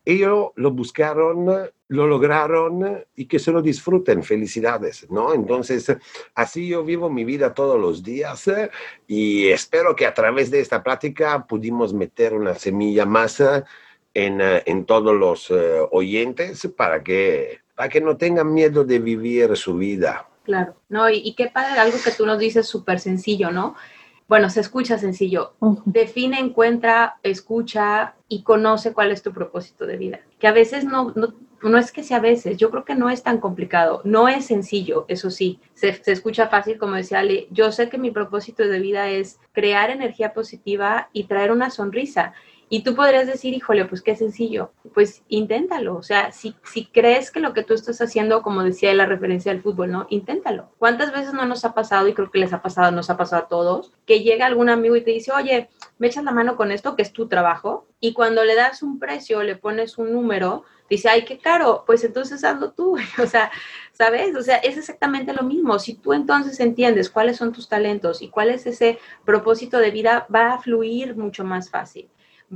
ellos 0.05 0.51
lo 0.55 0.71
buscaron, 0.71 1.71
lo 1.87 2.07
lograron 2.07 3.05
y 3.15 3.25
que 3.25 3.39
se 3.39 3.51
lo 3.51 3.61
disfruten, 3.61 4.21
felicidades, 4.21 5.09
¿no? 5.09 5.33
Entonces, 5.33 5.95
así 6.35 6.67
yo 6.67 6.83
vivo 6.83 7.09
mi 7.09 7.23
vida 7.23 7.53
todos 7.53 7.79
los 7.79 8.03
días 8.03 8.51
y 9.07 9.47
espero 9.47 9.95
que 9.95 10.05
a 10.05 10.13
través 10.13 10.51
de 10.51 10.59
esta 10.59 10.83
plática 10.83 11.47
pudimos 11.47 11.93
meter 11.93 12.33
una 12.33 12.53
semilla 12.53 13.05
más 13.05 13.41
en, 14.13 14.39
en 14.41 14.85
todos 14.85 15.15
los 15.15 15.49
eh, 15.51 15.79
oyentes 15.91 16.67
para 16.75 17.03
que 17.03 17.63
para 17.75 17.89
que 17.89 18.01
no 18.01 18.17
tengan 18.17 18.53
miedo 18.53 18.83
de 18.83 18.99
vivir 18.99 19.55
su 19.57 19.75
vida. 19.75 20.27
Claro, 20.43 20.75
no, 20.89 21.09
y, 21.09 21.33
qué 21.35 21.47
padre, 21.47 21.79
algo 21.79 21.97
que 22.03 22.11
tú 22.11 22.25
nos 22.25 22.37
dices 22.37 22.67
súper 22.67 22.99
sencillo, 22.99 23.51
¿no? 23.51 23.75
Bueno, 24.27 24.49
se 24.49 24.59
escucha 24.59 24.97
sencillo. 24.97 25.53
Define, 25.85 26.39
encuentra, 26.39 27.17
escucha 27.23 28.15
y 28.27 28.43
conoce 28.43 28.93
cuál 28.93 29.11
es 29.11 29.21
tu 29.21 29.31
propósito 29.31 29.85
de 29.85 29.97
vida. 29.97 30.19
Que 30.39 30.47
a 30.47 30.51
veces 30.51 30.85
no, 30.85 31.13
no, 31.15 31.33
no, 31.61 31.77
es 31.77 31.91
que 31.91 32.03
sea 32.03 32.17
a 32.17 32.21
veces, 32.21 32.57
yo 32.57 32.69
creo 32.71 32.83
que 32.83 32.95
no 32.95 33.09
es 33.09 33.23
tan 33.23 33.39
complicado, 33.39 34.01
no 34.03 34.27
es 34.27 34.45
sencillo, 34.45 35.05
eso 35.07 35.29
sí, 35.29 35.59
se, 35.73 35.93
se 35.93 36.11
escucha 36.11 36.47
fácil, 36.47 36.77
como 36.77 36.95
decía 36.95 37.19
Ale, 37.19 37.47
yo 37.51 37.71
sé 37.71 37.89
que 37.89 37.97
mi 37.97 38.11
propósito 38.11 38.63
de 38.63 38.79
vida 38.79 39.09
es 39.09 39.39
crear 39.53 39.91
energía 39.91 40.33
positiva 40.33 41.09
y 41.13 41.25
traer 41.25 41.51
una 41.51 41.69
sonrisa. 41.69 42.33
Y 42.73 42.81
tú 42.81 42.95
podrías 42.95 43.27
decir, 43.27 43.53
híjole, 43.53 43.85
pues 43.85 44.01
qué 44.01 44.15
sencillo. 44.15 44.71
Pues 44.95 45.21
inténtalo. 45.27 45.95
O 45.95 46.01
sea, 46.01 46.31
si, 46.31 46.55
si 46.63 46.87
crees 46.87 47.29
que 47.29 47.39
lo 47.39 47.53
que 47.53 47.61
tú 47.61 47.75
estás 47.75 48.01
haciendo, 48.01 48.41
como 48.41 48.63
decía 48.63 48.91
la 48.95 49.05
referencia 49.05 49.53
del 49.53 49.61
fútbol, 49.61 49.91
¿no? 49.91 50.07
Inténtalo. 50.09 50.71
¿Cuántas 50.79 51.13
veces 51.13 51.35
no 51.35 51.45
nos 51.45 51.65
ha 51.65 51.75
pasado, 51.75 52.07
y 52.07 52.15
creo 52.15 52.31
que 52.31 52.39
les 52.39 52.51
ha 52.51 52.63
pasado, 52.63 52.91
nos 52.91 53.11
ha 53.11 53.15
pasado 53.15 53.43
a 53.43 53.47
todos, 53.47 53.91
que 54.07 54.21
llega 54.21 54.47
algún 54.47 54.71
amigo 54.71 54.95
y 54.95 55.03
te 55.03 55.11
dice, 55.11 55.31
oye, 55.31 55.69
me 55.99 56.07
echas 56.07 56.23
la 56.23 56.31
mano 56.31 56.55
con 56.55 56.71
esto, 56.71 56.95
que 56.95 57.03
es 57.03 57.13
tu 57.13 57.27
trabajo, 57.27 57.85
y 57.99 58.13
cuando 58.13 58.43
le 58.43 58.55
das 58.55 58.81
un 58.81 58.97
precio, 58.97 59.43
le 59.43 59.55
pones 59.55 59.99
un 59.99 60.11
número, 60.11 60.63
dice, 60.89 61.09
ay, 61.09 61.25
qué 61.25 61.37
caro, 61.37 61.83
pues 61.85 62.03
entonces 62.03 62.43
hazlo 62.43 62.71
tú. 62.71 62.97
o 63.21 63.27
sea, 63.27 63.51
¿sabes? 63.91 64.35
O 64.35 64.41
sea, 64.41 64.57
es 64.57 64.77
exactamente 64.77 65.31
lo 65.31 65.43
mismo. 65.43 65.77
Si 65.77 65.93
tú 65.93 66.13
entonces 66.13 66.59
entiendes 66.59 67.11
cuáles 67.11 67.37
son 67.37 67.53
tus 67.53 67.69
talentos 67.69 68.23
y 68.23 68.29
cuál 68.29 68.49
es 68.49 68.65
ese 68.65 68.97
propósito 69.25 69.77
de 69.77 69.91
vida, 69.91 70.25
va 70.33 70.53
a 70.55 70.57
fluir 70.57 71.15
mucho 71.15 71.43
más 71.43 71.69
fácil 71.69 72.09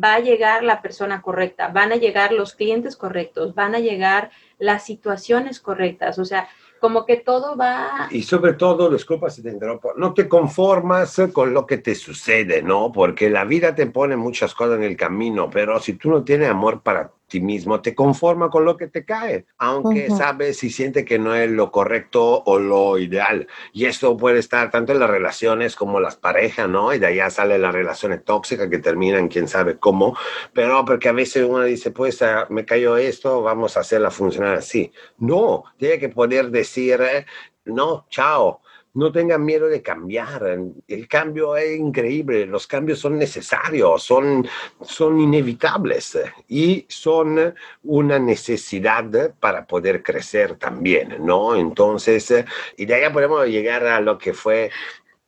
va 0.03 0.15
a 0.15 0.19
llegar 0.19 0.63
la 0.63 0.81
persona 0.81 1.21
correcta, 1.21 1.69
van 1.69 1.91
a 1.91 1.95
llegar 1.95 2.31
los 2.31 2.53
clientes 2.53 2.95
correctos, 2.95 3.55
van 3.55 3.75
a 3.75 3.79
llegar 3.79 4.31
las 4.59 4.85
situaciones 4.85 5.59
correctas, 5.59 6.19
o 6.19 6.25
sea, 6.25 6.47
como 6.79 7.05
que 7.05 7.17
todo 7.17 7.57
va... 7.57 8.07
Y 8.11 8.21
sobre 8.23 8.53
todo, 8.53 8.89
disculpa 8.89 9.29
si 9.29 9.41
te 9.41 9.49
interrumpo, 9.49 9.93
no 9.97 10.13
te 10.13 10.27
conformas 10.27 11.19
con 11.33 11.53
lo 11.53 11.65
que 11.65 11.77
te 11.77 11.95
sucede, 11.95 12.61
¿no? 12.61 12.91
Porque 12.91 13.29
la 13.29 13.45
vida 13.45 13.73
te 13.73 13.87
pone 13.87 14.15
muchas 14.15 14.53
cosas 14.53 14.77
en 14.77 14.83
el 14.83 14.95
camino, 14.95 15.49
pero 15.49 15.79
si 15.79 15.93
tú 15.93 16.11
no 16.11 16.23
tienes 16.23 16.49
amor 16.49 16.81
para 16.81 17.11
mismo, 17.35 17.81
te 17.81 17.93
conforma 17.93 18.49
con 18.49 18.65
lo 18.65 18.77
que 18.77 18.87
te 18.87 19.03
cae, 19.03 19.45
aunque 19.57 20.09
sabes 20.09 20.63
y 20.63 20.69
siente 20.69 21.03
que 21.03 21.19
no 21.19 21.35
es 21.35 21.49
lo 21.49 21.71
correcto 21.71 22.43
o 22.45 22.57
lo 22.57 22.97
ideal. 22.97 23.47
Y 23.73 23.85
esto 23.85 24.15
puede 24.15 24.39
estar 24.39 24.71
tanto 24.71 24.93
en 24.93 24.99
las 24.99 25.09
relaciones 25.09 25.75
como 25.75 25.99
las 25.99 26.15
parejas, 26.15 26.69
¿no? 26.69 26.93
Y 26.93 26.99
de 26.99 27.07
allá 27.07 27.29
sale 27.29 27.57
las 27.57 27.73
relaciones 27.73 28.23
tóxicas 28.23 28.69
que 28.69 28.79
terminan 28.79 29.27
quién 29.27 29.47
sabe 29.47 29.77
cómo, 29.77 30.17
pero 30.53 30.83
porque 30.85 31.09
a 31.09 31.13
veces 31.13 31.45
uno 31.47 31.63
dice, 31.63 31.91
pues 31.91 32.21
ah, 32.21 32.47
me 32.49 32.65
cayó 32.65 32.97
esto, 32.97 33.41
vamos 33.41 33.75
a 33.75 33.81
hacerla 33.81 34.09
funcionar 34.09 34.55
así. 34.55 34.91
No, 35.17 35.65
tiene 35.77 35.99
que 35.99 36.09
poder 36.09 36.49
decir, 36.49 37.01
eh, 37.01 37.25
no, 37.65 38.05
chao 38.09 38.61
no 38.97 39.11
tengan 39.11 39.45
miedo 39.45 39.67
de 39.67 39.83
cambiar. 39.83 40.57
El 40.87 41.07
cambio 41.07 41.55
es 41.55 41.77
increíble, 41.77 42.47
los 42.47 42.65
cambios 42.65 42.97
son 42.97 43.19
necesarios, 43.19 44.01
son, 44.01 44.47
son 44.81 45.19
inevitables 45.19 46.17
y 46.47 46.83
son 46.89 47.53
una 47.83 48.17
necesidad 48.17 49.35
para 49.39 49.67
poder 49.67 50.01
crecer 50.01 50.55
también, 50.55 51.17
¿no? 51.23 51.55
Entonces, 51.55 52.43
y 52.75 52.85
de 52.87 52.95
ahí 52.95 53.13
podemos 53.13 53.45
llegar 53.45 53.85
a 53.85 54.01
lo 54.01 54.17
que 54.17 54.33
fue 54.33 54.71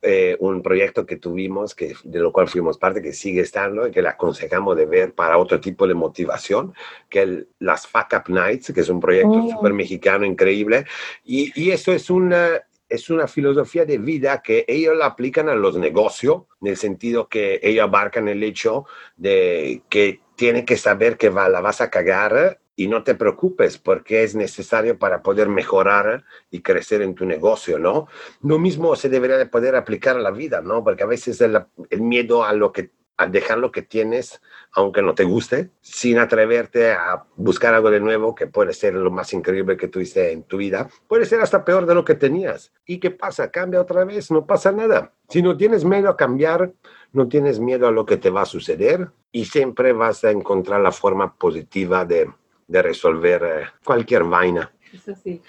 eh, 0.02 0.36
un 0.40 0.62
proyecto 0.62 1.06
que 1.06 1.16
tuvimos, 1.16 1.76
que, 1.76 1.94
de 2.02 2.18
lo 2.18 2.32
cual 2.32 2.48
fuimos 2.48 2.76
parte, 2.76 3.00
que 3.00 3.12
sigue 3.12 3.42
estando 3.42 3.86
y 3.86 3.92
que 3.92 4.02
le 4.02 4.08
aconsejamos 4.08 4.76
de 4.76 4.86
ver 4.86 5.14
para 5.14 5.38
otro 5.38 5.60
tipo 5.60 5.86
de 5.86 5.94
motivación, 5.94 6.74
que 7.08 7.22
es 7.22 7.28
las 7.60 7.86
Fuck 7.86 8.14
Up 8.14 8.32
Nights, 8.34 8.72
que 8.72 8.80
es 8.80 8.88
un 8.88 8.98
proyecto 8.98 9.30
oh. 9.30 9.50
súper 9.52 9.74
mexicano, 9.74 10.26
increíble. 10.26 10.86
Y, 11.22 11.52
y 11.54 11.70
eso 11.70 11.92
es 11.92 12.10
una, 12.10 12.62
es 12.90 13.08
una 13.08 13.28
filosofía 13.28 13.86
de 13.86 13.98
vida 13.98 14.42
que 14.42 14.64
ellos 14.68 14.96
la 14.96 15.06
aplican 15.06 15.48
a 15.48 15.54
los 15.54 15.78
negocios, 15.78 16.42
en 16.60 16.68
el 16.68 16.76
sentido 16.76 17.28
que 17.28 17.60
ellos 17.62 17.84
abarcan 17.84 18.28
el 18.28 18.42
hecho 18.42 18.84
de 19.16 19.82
que 19.88 20.20
tienen 20.34 20.66
que 20.66 20.76
saber 20.76 21.16
que 21.16 21.28
va, 21.28 21.48
la 21.48 21.60
vas 21.60 21.80
a 21.80 21.88
cagar 21.88 22.60
y 22.74 22.88
no 22.88 23.04
te 23.04 23.14
preocupes 23.14 23.78
porque 23.78 24.22
es 24.22 24.34
necesario 24.34 24.98
para 24.98 25.22
poder 25.22 25.48
mejorar 25.48 26.24
y 26.50 26.62
crecer 26.62 27.02
en 27.02 27.14
tu 27.14 27.26
negocio, 27.26 27.78
¿no? 27.78 28.08
Lo 28.42 28.58
mismo 28.58 28.96
se 28.96 29.08
debería 29.08 29.36
de 29.36 29.46
poder 29.46 29.76
aplicar 29.76 30.16
a 30.16 30.20
la 30.20 30.30
vida, 30.30 30.60
¿no? 30.60 30.82
Porque 30.82 31.02
a 31.02 31.06
veces 31.06 31.40
el 31.40 32.00
miedo 32.00 32.44
a 32.44 32.52
lo 32.54 32.72
que 32.72 32.90
a 33.20 33.26
dejar 33.26 33.58
lo 33.58 33.70
que 33.70 33.82
tienes, 33.82 34.40
aunque 34.72 35.02
no 35.02 35.14
te 35.14 35.24
guste, 35.24 35.68
sin 35.82 36.18
atreverte 36.18 36.92
a 36.92 37.26
buscar 37.36 37.74
algo 37.74 37.90
de 37.90 38.00
nuevo 38.00 38.34
que 38.34 38.46
puede 38.46 38.72
ser 38.72 38.94
lo 38.94 39.10
más 39.10 39.34
increíble 39.34 39.76
que 39.76 39.88
tuviste 39.88 40.32
en 40.32 40.44
tu 40.44 40.56
vida, 40.56 40.88
puede 41.06 41.26
ser 41.26 41.42
hasta 41.42 41.62
peor 41.62 41.84
de 41.84 41.94
lo 41.94 42.02
que 42.02 42.14
tenías. 42.14 42.72
¿Y 42.86 42.98
qué 42.98 43.10
pasa? 43.10 43.50
Cambia 43.50 43.82
otra 43.82 44.06
vez, 44.06 44.30
no 44.30 44.46
pasa 44.46 44.72
nada. 44.72 45.12
Si 45.28 45.42
no 45.42 45.54
tienes 45.54 45.84
miedo 45.84 46.08
a 46.08 46.16
cambiar, 46.16 46.72
no 47.12 47.28
tienes 47.28 47.60
miedo 47.60 47.86
a 47.86 47.92
lo 47.92 48.06
que 48.06 48.16
te 48.16 48.30
va 48.30 48.40
a 48.40 48.46
suceder 48.46 49.10
y 49.30 49.44
siempre 49.44 49.92
vas 49.92 50.24
a 50.24 50.30
encontrar 50.30 50.80
la 50.80 50.90
forma 50.90 51.34
positiva 51.34 52.06
de, 52.06 52.30
de 52.68 52.82
resolver 52.82 53.42
eh, 53.44 53.66
cualquier 53.84 54.24
vaina. 54.24 54.72
Eso 55.10 55.20
sí. 55.22 55.42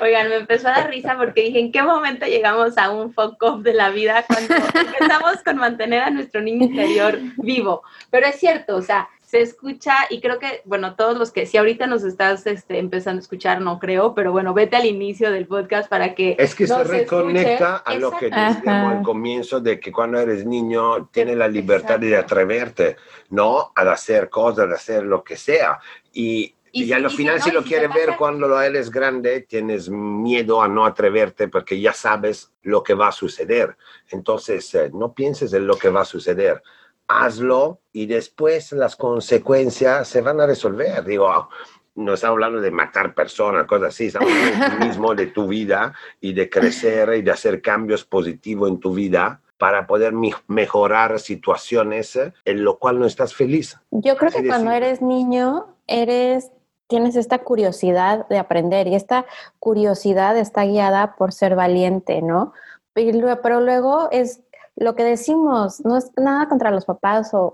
Oigan, 0.00 0.28
me 0.28 0.36
empezó 0.36 0.68
a 0.68 0.72
dar 0.72 0.90
risa 0.90 1.16
porque 1.16 1.42
dije, 1.42 1.58
¿en 1.58 1.72
qué 1.72 1.82
momento 1.82 2.26
llegamos 2.26 2.76
a 2.78 2.90
un 2.90 3.12
foco 3.12 3.58
de 3.58 3.74
la 3.74 3.90
vida 3.90 4.24
cuando 4.26 4.54
empezamos 4.54 5.42
con 5.44 5.56
mantener 5.56 6.02
a 6.02 6.10
nuestro 6.10 6.40
niño 6.40 6.66
interior 6.66 7.18
vivo? 7.38 7.82
Pero 8.10 8.26
es 8.26 8.36
cierto, 8.36 8.76
o 8.76 8.82
sea, 8.82 9.08
se 9.26 9.40
escucha 9.40 9.94
y 10.08 10.20
creo 10.20 10.38
que, 10.38 10.62
bueno, 10.64 10.94
todos 10.94 11.18
los 11.18 11.32
que, 11.32 11.46
si 11.46 11.56
ahorita 11.56 11.88
nos 11.88 12.04
estás 12.04 12.46
este, 12.46 12.78
empezando 12.78 13.18
a 13.18 13.22
escuchar, 13.22 13.60
no 13.60 13.80
creo, 13.80 14.14
pero 14.14 14.30
bueno, 14.30 14.54
vete 14.54 14.76
al 14.76 14.86
inicio 14.86 15.32
del 15.32 15.46
podcast 15.46 15.88
para 15.88 16.14
que... 16.14 16.36
Es 16.38 16.54
que 16.54 16.66
se 16.66 16.84
reconecta 16.84 17.76
a 17.78 17.94
lo 17.96 18.12
que 18.12 18.26
decíamos 18.26 18.96
al 18.96 19.02
comienzo 19.02 19.60
de 19.60 19.80
que 19.80 19.90
cuando 19.90 20.20
eres 20.20 20.46
niño 20.46 21.06
tienes 21.06 21.36
la 21.36 21.48
libertad 21.48 21.98
de 21.98 22.16
atreverte, 22.16 22.96
¿no? 23.30 23.72
A 23.74 23.82
hacer 23.90 24.30
cosas, 24.30 24.70
a 24.70 24.74
hacer 24.74 25.02
lo 25.02 25.24
que 25.24 25.36
sea. 25.36 25.80
Y 26.12 26.55
y, 26.84 26.92
al 26.92 27.10
final, 27.10 27.40
si, 27.40 27.50
lo 27.50 27.62
quieres 27.62 27.92
ver 27.94 28.16
cuando 28.18 28.46
lo 28.46 28.60
eres 28.60 28.90
grande, 28.90 29.40
tienes 29.40 29.88
miedo 29.88 30.62
a 30.62 30.68
no 30.68 30.84
atreverte 30.84 31.48
porque 31.48 31.80
ya 31.80 31.92
sabes 31.92 32.52
lo 32.62 32.82
que 32.82 32.94
va 32.94 33.08
a 33.08 33.12
suceder. 33.12 33.76
Entonces, 34.10 34.74
eh, 34.74 34.90
no 34.92 35.14
pienses 35.14 35.52
en 35.54 35.66
lo 35.66 35.78
que 35.78 35.88
va 35.88 36.02
a 36.02 36.04
suceder. 36.04 36.62
Hazlo 37.08 37.80
y 37.92 38.06
después 38.06 38.72
las 38.72 38.96
consecuencias 38.96 40.06
se 40.06 40.20
van 40.20 40.40
a 40.40 40.46
resolver. 40.46 41.02
Digo, 41.04 41.48
no 41.94 42.14
estamos 42.14 42.34
hablando 42.34 42.60
de 42.60 42.70
matar 42.70 43.14
personas, 43.14 43.66
cosas 43.66 43.88
así, 43.88 44.06
estamos 44.06 44.30
hablando 44.30 44.78
mismo 44.86 45.14
de 45.14 45.28
tu 45.28 45.46
vida 45.46 45.94
y 46.20 46.34
de 46.34 46.50
crecer 46.50 47.14
y 47.14 47.22
de 47.22 47.30
hacer 47.30 47.62
cambios 47.62 48.04
positivos 48.04 48.68
en 48.68 48.80
tu 48.80 48.92
vida 48.92 49.40
para 49.58 49.86
poder 49.86 50.12
mejorar 50.46 51.18
situaciones 51.18 52.18
en 52.44 52.64
lo 52.64 52.78
cual 52.78 52.98
no 52.98 53.06
estás 53.06 53.34
feliz. 53.34 53.78
Yo 53.90 54.16
creo 54.16 54.30
que 54.30 54.46
cuando 54.46 54.70
eres 54.72 55.00
niño, 55.00 55.74
eres 55.86 56.50
tienes 56.88 57.16
esta 57.16 57.38
curiosidad 57.38 58.26
de 58.28 58.38
aprender 58.38 58.86
y 58.86 58.94
esta 58.94 59.26
curiosidad 59.58 60.36
está 60.36 60.64
guiada 60.64 61.16
por 61.16 61.32
ser 61.32 61.56
valiente, 61.56 62.22
¿no? 62.22 62.52
Pero 62.94 63.60
luego 63.60 64.08
es 64.10 64.42
lo 64.76 64.94
que 64.94 65.04
decimos, 65.04 65.84
no 65.84 65.96
es 65.96 66.10
nada 66.16 66.48
contra 66.48 66.70
los 66.70 66.84
papás 66.84 67.30
o, 67.32 67.52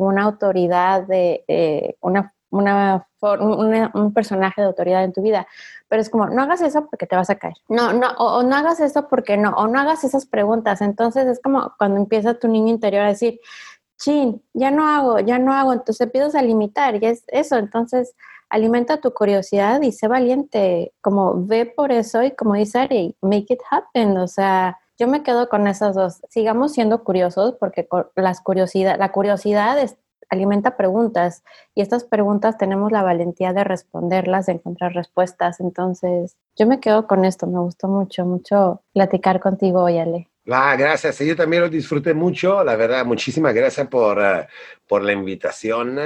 una 0.00 0.24
autoridad 0.24 1.02
de 1.02 1.44
eh, 1.48 1.96
una, 2.00 2.34
una, 2.50 3.06
un 3.94 4.12
personaje 4.12 4.60
de 4.60 4.66
autoridad 4.66 5.04
en 5.04 5.12
tu 5.12 5.22
vida, 5.22 5.46
pero 5.88 6.02
es 6.02 6.10
como, 6.10 6.26
no 6.26 6.42
hagas 6.42 6.60
eso 6.62 6.86
porque 6.88 7.06
te 7.06 7.16
vas 7.16 7.30
a 7.30 7.36
caer, 7.36 7.54
no, 7.68 7.92
no, 7.92 8.10
o, 8.18 8.42
no 8.42 8.56
hagas 8.56 8.80
eso 8.80 9.08
porque 9.08 9.36
no, 9.36 9.50
o 9.50 9.68
no 9.68 9.80
hagas 9.80 10.04
esas 10.04 10.26
preguntas. 10.26 10.80
Entonces 10.80 11.26
es 11.26 11.40
como 11.40 11.72
cuando 11.78 11.98
empieza 11.98 12.34
tu 12.34 12.48
niño 12.48 12.68
interior 12.68 13.04
a 13.04 13.08
decir, 13.08 13.40
chin, 13.96 14.42
ya 14.52 14.70
no 14.70 14.88
hago, 14.88 15.20
ya 15.20 15.38
no 15.38 15.52
hago, 15.52 15.72
entonces 15.72 16.00
empiezas 16.00 16.34
a 16.34 16.42
limitar 16.42 17.00
y 17.00 17.06
es 17.06 17.24
eso, 17.28 17.56
entonces 17.58 18.14
alimenta 18.50 19.00
tu 19.00 19.12
curiosidad 19.12 19.80
y 19.80 19.92
sé 19.92 20.08
valiente, 20.08 20.92
como 21.00 21.46
ve 21.46 21.66
por 21.66 21.92
eso 21.92 22.22
y 22.22 22.32
como 22.32 22.54
dice 22.54 22.80
Ari, 22.80 23.16
make 23.22 23.54
it 23.54 23.60
happen, 23.70 24.18
o 24.18 24.26
sea, 24.26 24.78
yo 24.98 25.08
me 25.08 25.22
quedo 25.22 25.48
con 25.48 25.66
esas 25.66 25.94
dos, 25.94 26.20
sigamos 26.28 26.72
siendo 26.72 27.04
curiosos 27.04 27.54
porque 27.58 27.88
las 28.16 28.40
curiosidad, 28.42 28.98
la 28.98 29.12
curiosidad 29.12 29.78
alimenta 30.28 30.76
preguntas 30.76 31.42
y 31.74 31.80
estas 31.80 32.04
preguntas 32.04 32.58
tenemos 32.58 32.92
la 32.92 33.02
valentía 33.02 33.52
de 33.52 33.64
responderlas, 33.64 34.46
de 34.46 34.52
encontrar 34.52 34.92
respuestas, 34.92 35.60
entonces 35.60 36.36
yo 36.56 36.66
me 36.66 36.80
quedo 36.80 37.06
con 37.06 37.24
esto, 37.24 37.46
me 37.46 37.60
gustó 37.60 37.88
mucho, 37.88 38.26
mucho 38.26 38.82
platicar 38.92 39.40
contigo 39.40 39.82
hoy. 39.82 40.28
Ah, 40.52 40.74
gracias. 40.76 41.20
Yo 41.20 41.36
también 41.36 41.62
lo 41.62 41.68
disfruté 41.68 42.12
mucho. 42.12 42.64
La 42.64 42.74
verdad, 42.74 43.04
muchísimas 43.06 43.54
gracias 43.54 43.86
por, 43.86 44.20
eh, 44.20 44.48
por 44.88 45.02
la 45.04 45.12
invitación. 45.12 45.96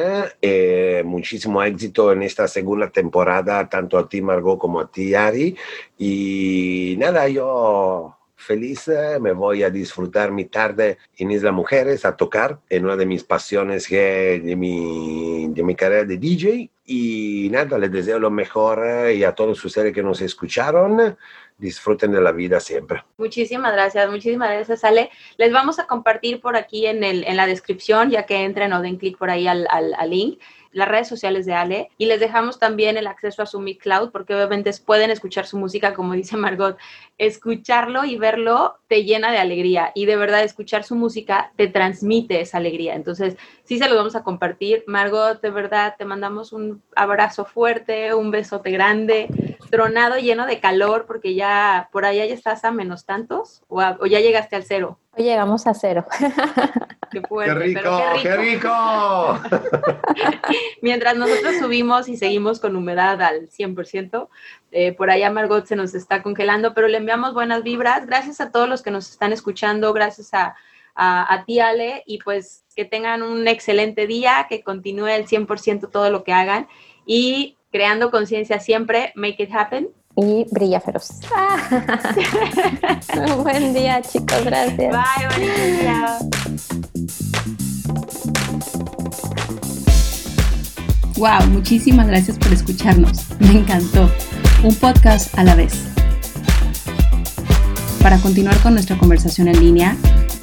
Eh, 0.42 1.02
muchísimo 1.02 1.62
éxito 1.62 2.12
en 2.12 2.22
esta 2.22 2.46
segunda 2.46 2.90
temporada, 2.90 3.66
tanto 3.70 3.96
a 3.96 4.06
ti, 4.06 4.20
Margot, 4.20 4.58
como 4.58 4.80
a 4.80 4.90
ti, 4.90 5.14
Ari. 5.14 5.56
Y 5.96 6.94
nada, 6.98 7.26
yo 7.26 8.18
feliz, 8.36 8.86
eh, 8.88 9.18
me 9.18 9.32
voy 9.32 9.62
a 9.62 9.70
disfrutar 9.70 10.30
mi 10.30 10.44
tarde 10.44 10.98
en 11.16 11.30
Isla 11.30 11.50
Mujeres 11.50 12.04
a 12.04 12.14
tocar 12.14 12.60
en 12.68 12.84
una 12.84 12.96
de 12.96 13.06
mis 13.06 13.24
pasiones 13.24 13.88
que 13.88 14.42
de 14.44 14.56
mi, 14.56 15.48
de 15.54 15.62
mi 15.62 15.74
carrera 15.74 16.04
de 16.04 16.18
DJ. 16.18 16.70
Y 16.84 17.48
nada, 17.50 17.78
les 17.78 17.90
deseo 17.90 18.18
lo 18.18 18.30
mejor 18.30 19.10
y 19.10 19.24
a 19.24 19.34
todos 19.34 19.64
ustedes 19.64 19.94
que 19.94 20.02
nos 20.02 20.20
escucharon 20.20 21.16
disfruten 21.64 22.12
de 22.12 22.20
la 22.20 22.30
vida 22.30 22.60
siempre. 22.60 23.02
Muchísimas 23.16 23.72
gracias, 23.72 24.08
muchísimas 24.10 24.50
gracias, 24.50 24.84
Ale. 24.84 25.10
Les 25.38 25.50
vamos 25.50 25.78
a 25.78 25.86
compartir 25.86 26.40
por 26.40 26.56
aquí 26.56 26.86
en, 26.86 27.02
el, 27.02 27.24
en 27.24 27.36
la 27.36 27.46
descripción, 27.46 28.10
ya 28.10 28.26
que 28.26 28.44
entren 28.44 28.72
o 28.74 28.82
den 28.82 28.96
clic 28.96 29.16
por 29.16 29.30
ahí 29.30 29.48
al, 29.48 29.66
al, 29.70 30.10
link, 30.10 30.40
las 30.72 30.88
redes 30.88 31.08
sociales 31.08 31.46
de 31.46 31.54
Ale 31.54 31.90
y 31.96 32.06
les 32.06 32.20
dejamos 32.20 32.58
también 32.58 32.96
el 32.98 33.06
acceso 33.06 33.42
a 33.42 33.46
su 33.46 33.60
Mi 33.60 33.76
Cloud 33.78 34.10
porque 34.10 34.34
obviamente 34.34 34.70
pueden 34.84 35.10
escuchar 35.10 35.46
su 35.46 35.56
música, 35.56 35.94
como 35.94 36.12
dice 36.12 36.36
Margot, 36.36 36.76
escucharlo 37.18 38.04
y 38.04 38.16
verlo 38.16 38.76
te 38.88 39.04
llena 39.04 39.30
de 39.30 39.38
alegría 39.38 39.92
y 39.94 40.06
de 40.06 40.16
verdad 40.16 40.42
escuchar 40.42 40.84
su 40.84 40.96
música 40.96 41.52
te 41.56 41.68
transmite 41.68 42.40
esa 42.40 42.58
alegría. 42.58 42.94
Entonces, 42.94 43.36
sí 43.64 43.78
se 43.78 43.88
lo 43.88 43.96
vamos 43.96 44.16
a 44.16 44.24
compartir. 44.24 44.84
Margot, 44.86 45.40
de 45.40 45.50
verdad, 45.50 45.94
te 45.96 46.04
mandamos 46.04 46.52
un 46.52 46.82
abrazo 46.96 47.44
fuerte, 47.44 48.14
un 48.14 48.30
besote 48.30 48.70
grande, 48.70 49.28
tronado, 49.70 50.18
lleno 50.18 50.46
de 50.46 50.60
calor 50.60 51.06
porque 51.06 51.34
ya 51.34 51.88
por 51.92 52.04
allá 52.04 52.26
ya 52.26 52.34
estás 52.34 52.64
a 52.64 52.72
menos 52.72 53.04
tantos 53.04 53.62
o, 53.68 53.80
o 53.80 54.06
ya 54.06 54.20
llegaste 54.20 54.56
al 54.56 54.64
cero. 54.64 54.98
Hoy 55.16 55.24
llegamos 55.24 55.66
a 55.66 55.74
cero. 55.74 56.04
Qué, 57.14 57.54
rico, 57.54 58.00
qué 58.22 58.36
rico, 58.36 58.70
Mientras 60.82 61.16
nosotros 61.16 61.58
subimos 61.60 62.08
y 62.08 62.16
seguimos 62.16 62.58
con 62.58 62.74
humedad 62.74 63.22
al 63.22 63.48
100%, 63.48 64.28
eh, 64.72 64.92
por 64.94 65.10
allá 65.10 65.30
Margot 65.30 65.64
se 65.64 65.76
nos 65.76 65.94
está 65.94 66.24
congelando, 66.24 66.74
pero 66.74 66.88
le 66.88 66.98
enviamos 67.04 67.34
buenas 67.34 67.62
vibras. 67.62 68.06
Gracias 68.06 68.40
a 68.40 68.50
todos 68.50 68.66
los 68.66 68.80
que 68.80 68.90
nos 68.90 69.10
están 69.10 69.34
escuchando, 69.34 69.92
gracias 69.92 70.32
a, 70.32 70.56
a, 70.94 71.34
a 71.34 71.44
ti 71.44 71.60
Ale, 71.60 72.02
y 72.06 72.18
pues 72.18 72.64
que 72.74 72.86
tengan 72.86 73.22
un 73.22 73.46
excelente 73.46 74.06
día, 74.06 74.46
que 74.48 74.62
continúe 74.62 75.08
el 75.08 75.26
100% 75.26 75.90
todo 75.90 76.08
lo 76.10 76.24
que 76.24 76.32
hagan 76.32 76.66
y 77.04 77.58
creando 77.70 78.10
conciencia 78.10 78.58
siempre, 78.58 79.12
make 79.16 79.42
it 79.42 79.50
happen 79.52 79.90
y 80.16 80.46
brilla 80.50 80.80
feroz. 80.80 81.20
Buen 83.42 83.74
día, 83.74 84.00
chicos. 84.00 84.44
Gracias. 84.44 84.78
Bye, 84.78 85.28
buen 85.28 85.80
día. 85.80 86.18
Wow, 91.16 91.50
muchísimas 91.50 92.06
gracias 92.06 92.38
por 92.38 92.52
escucharnos. 92.52 93.26
Me 93.40 93.58
encantó. 93.58 94.10
Un 94.62 94.74
podcast 94.76 95.36
a 95.36 95.44
la 95.44 95.54
vez. 95.54 95.93
Para 98.04 98.18
continuar 98.18 98.60
con 98.60 98.74
nuestra 98.74 98.98
conversación 98.98 99.48
en 99.48 99.58
línea, 99.58 99.96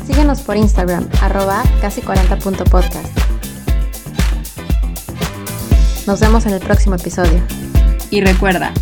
síguenos 0.07 0.41
por 0.41 0.57
Instagram, 0.57 1.07
arroba 1.21 1.61
casi40.podcast. 1.79 3.05
Nos 6.07 6.19
vemos 6.19 6.47
en 6.47 6.53
el 6.53 6.59
próximo 6.59 6.95
episodio. 6.95 7.39
Y 8.09 8.21
recuerda, 8.21 8.73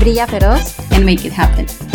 Brilla 0.00 0.26
feroz 0.26 0.74
and 0.90 1.04
make 1.04 1.24
it 1.24 1.32
happen. 1.38 1.91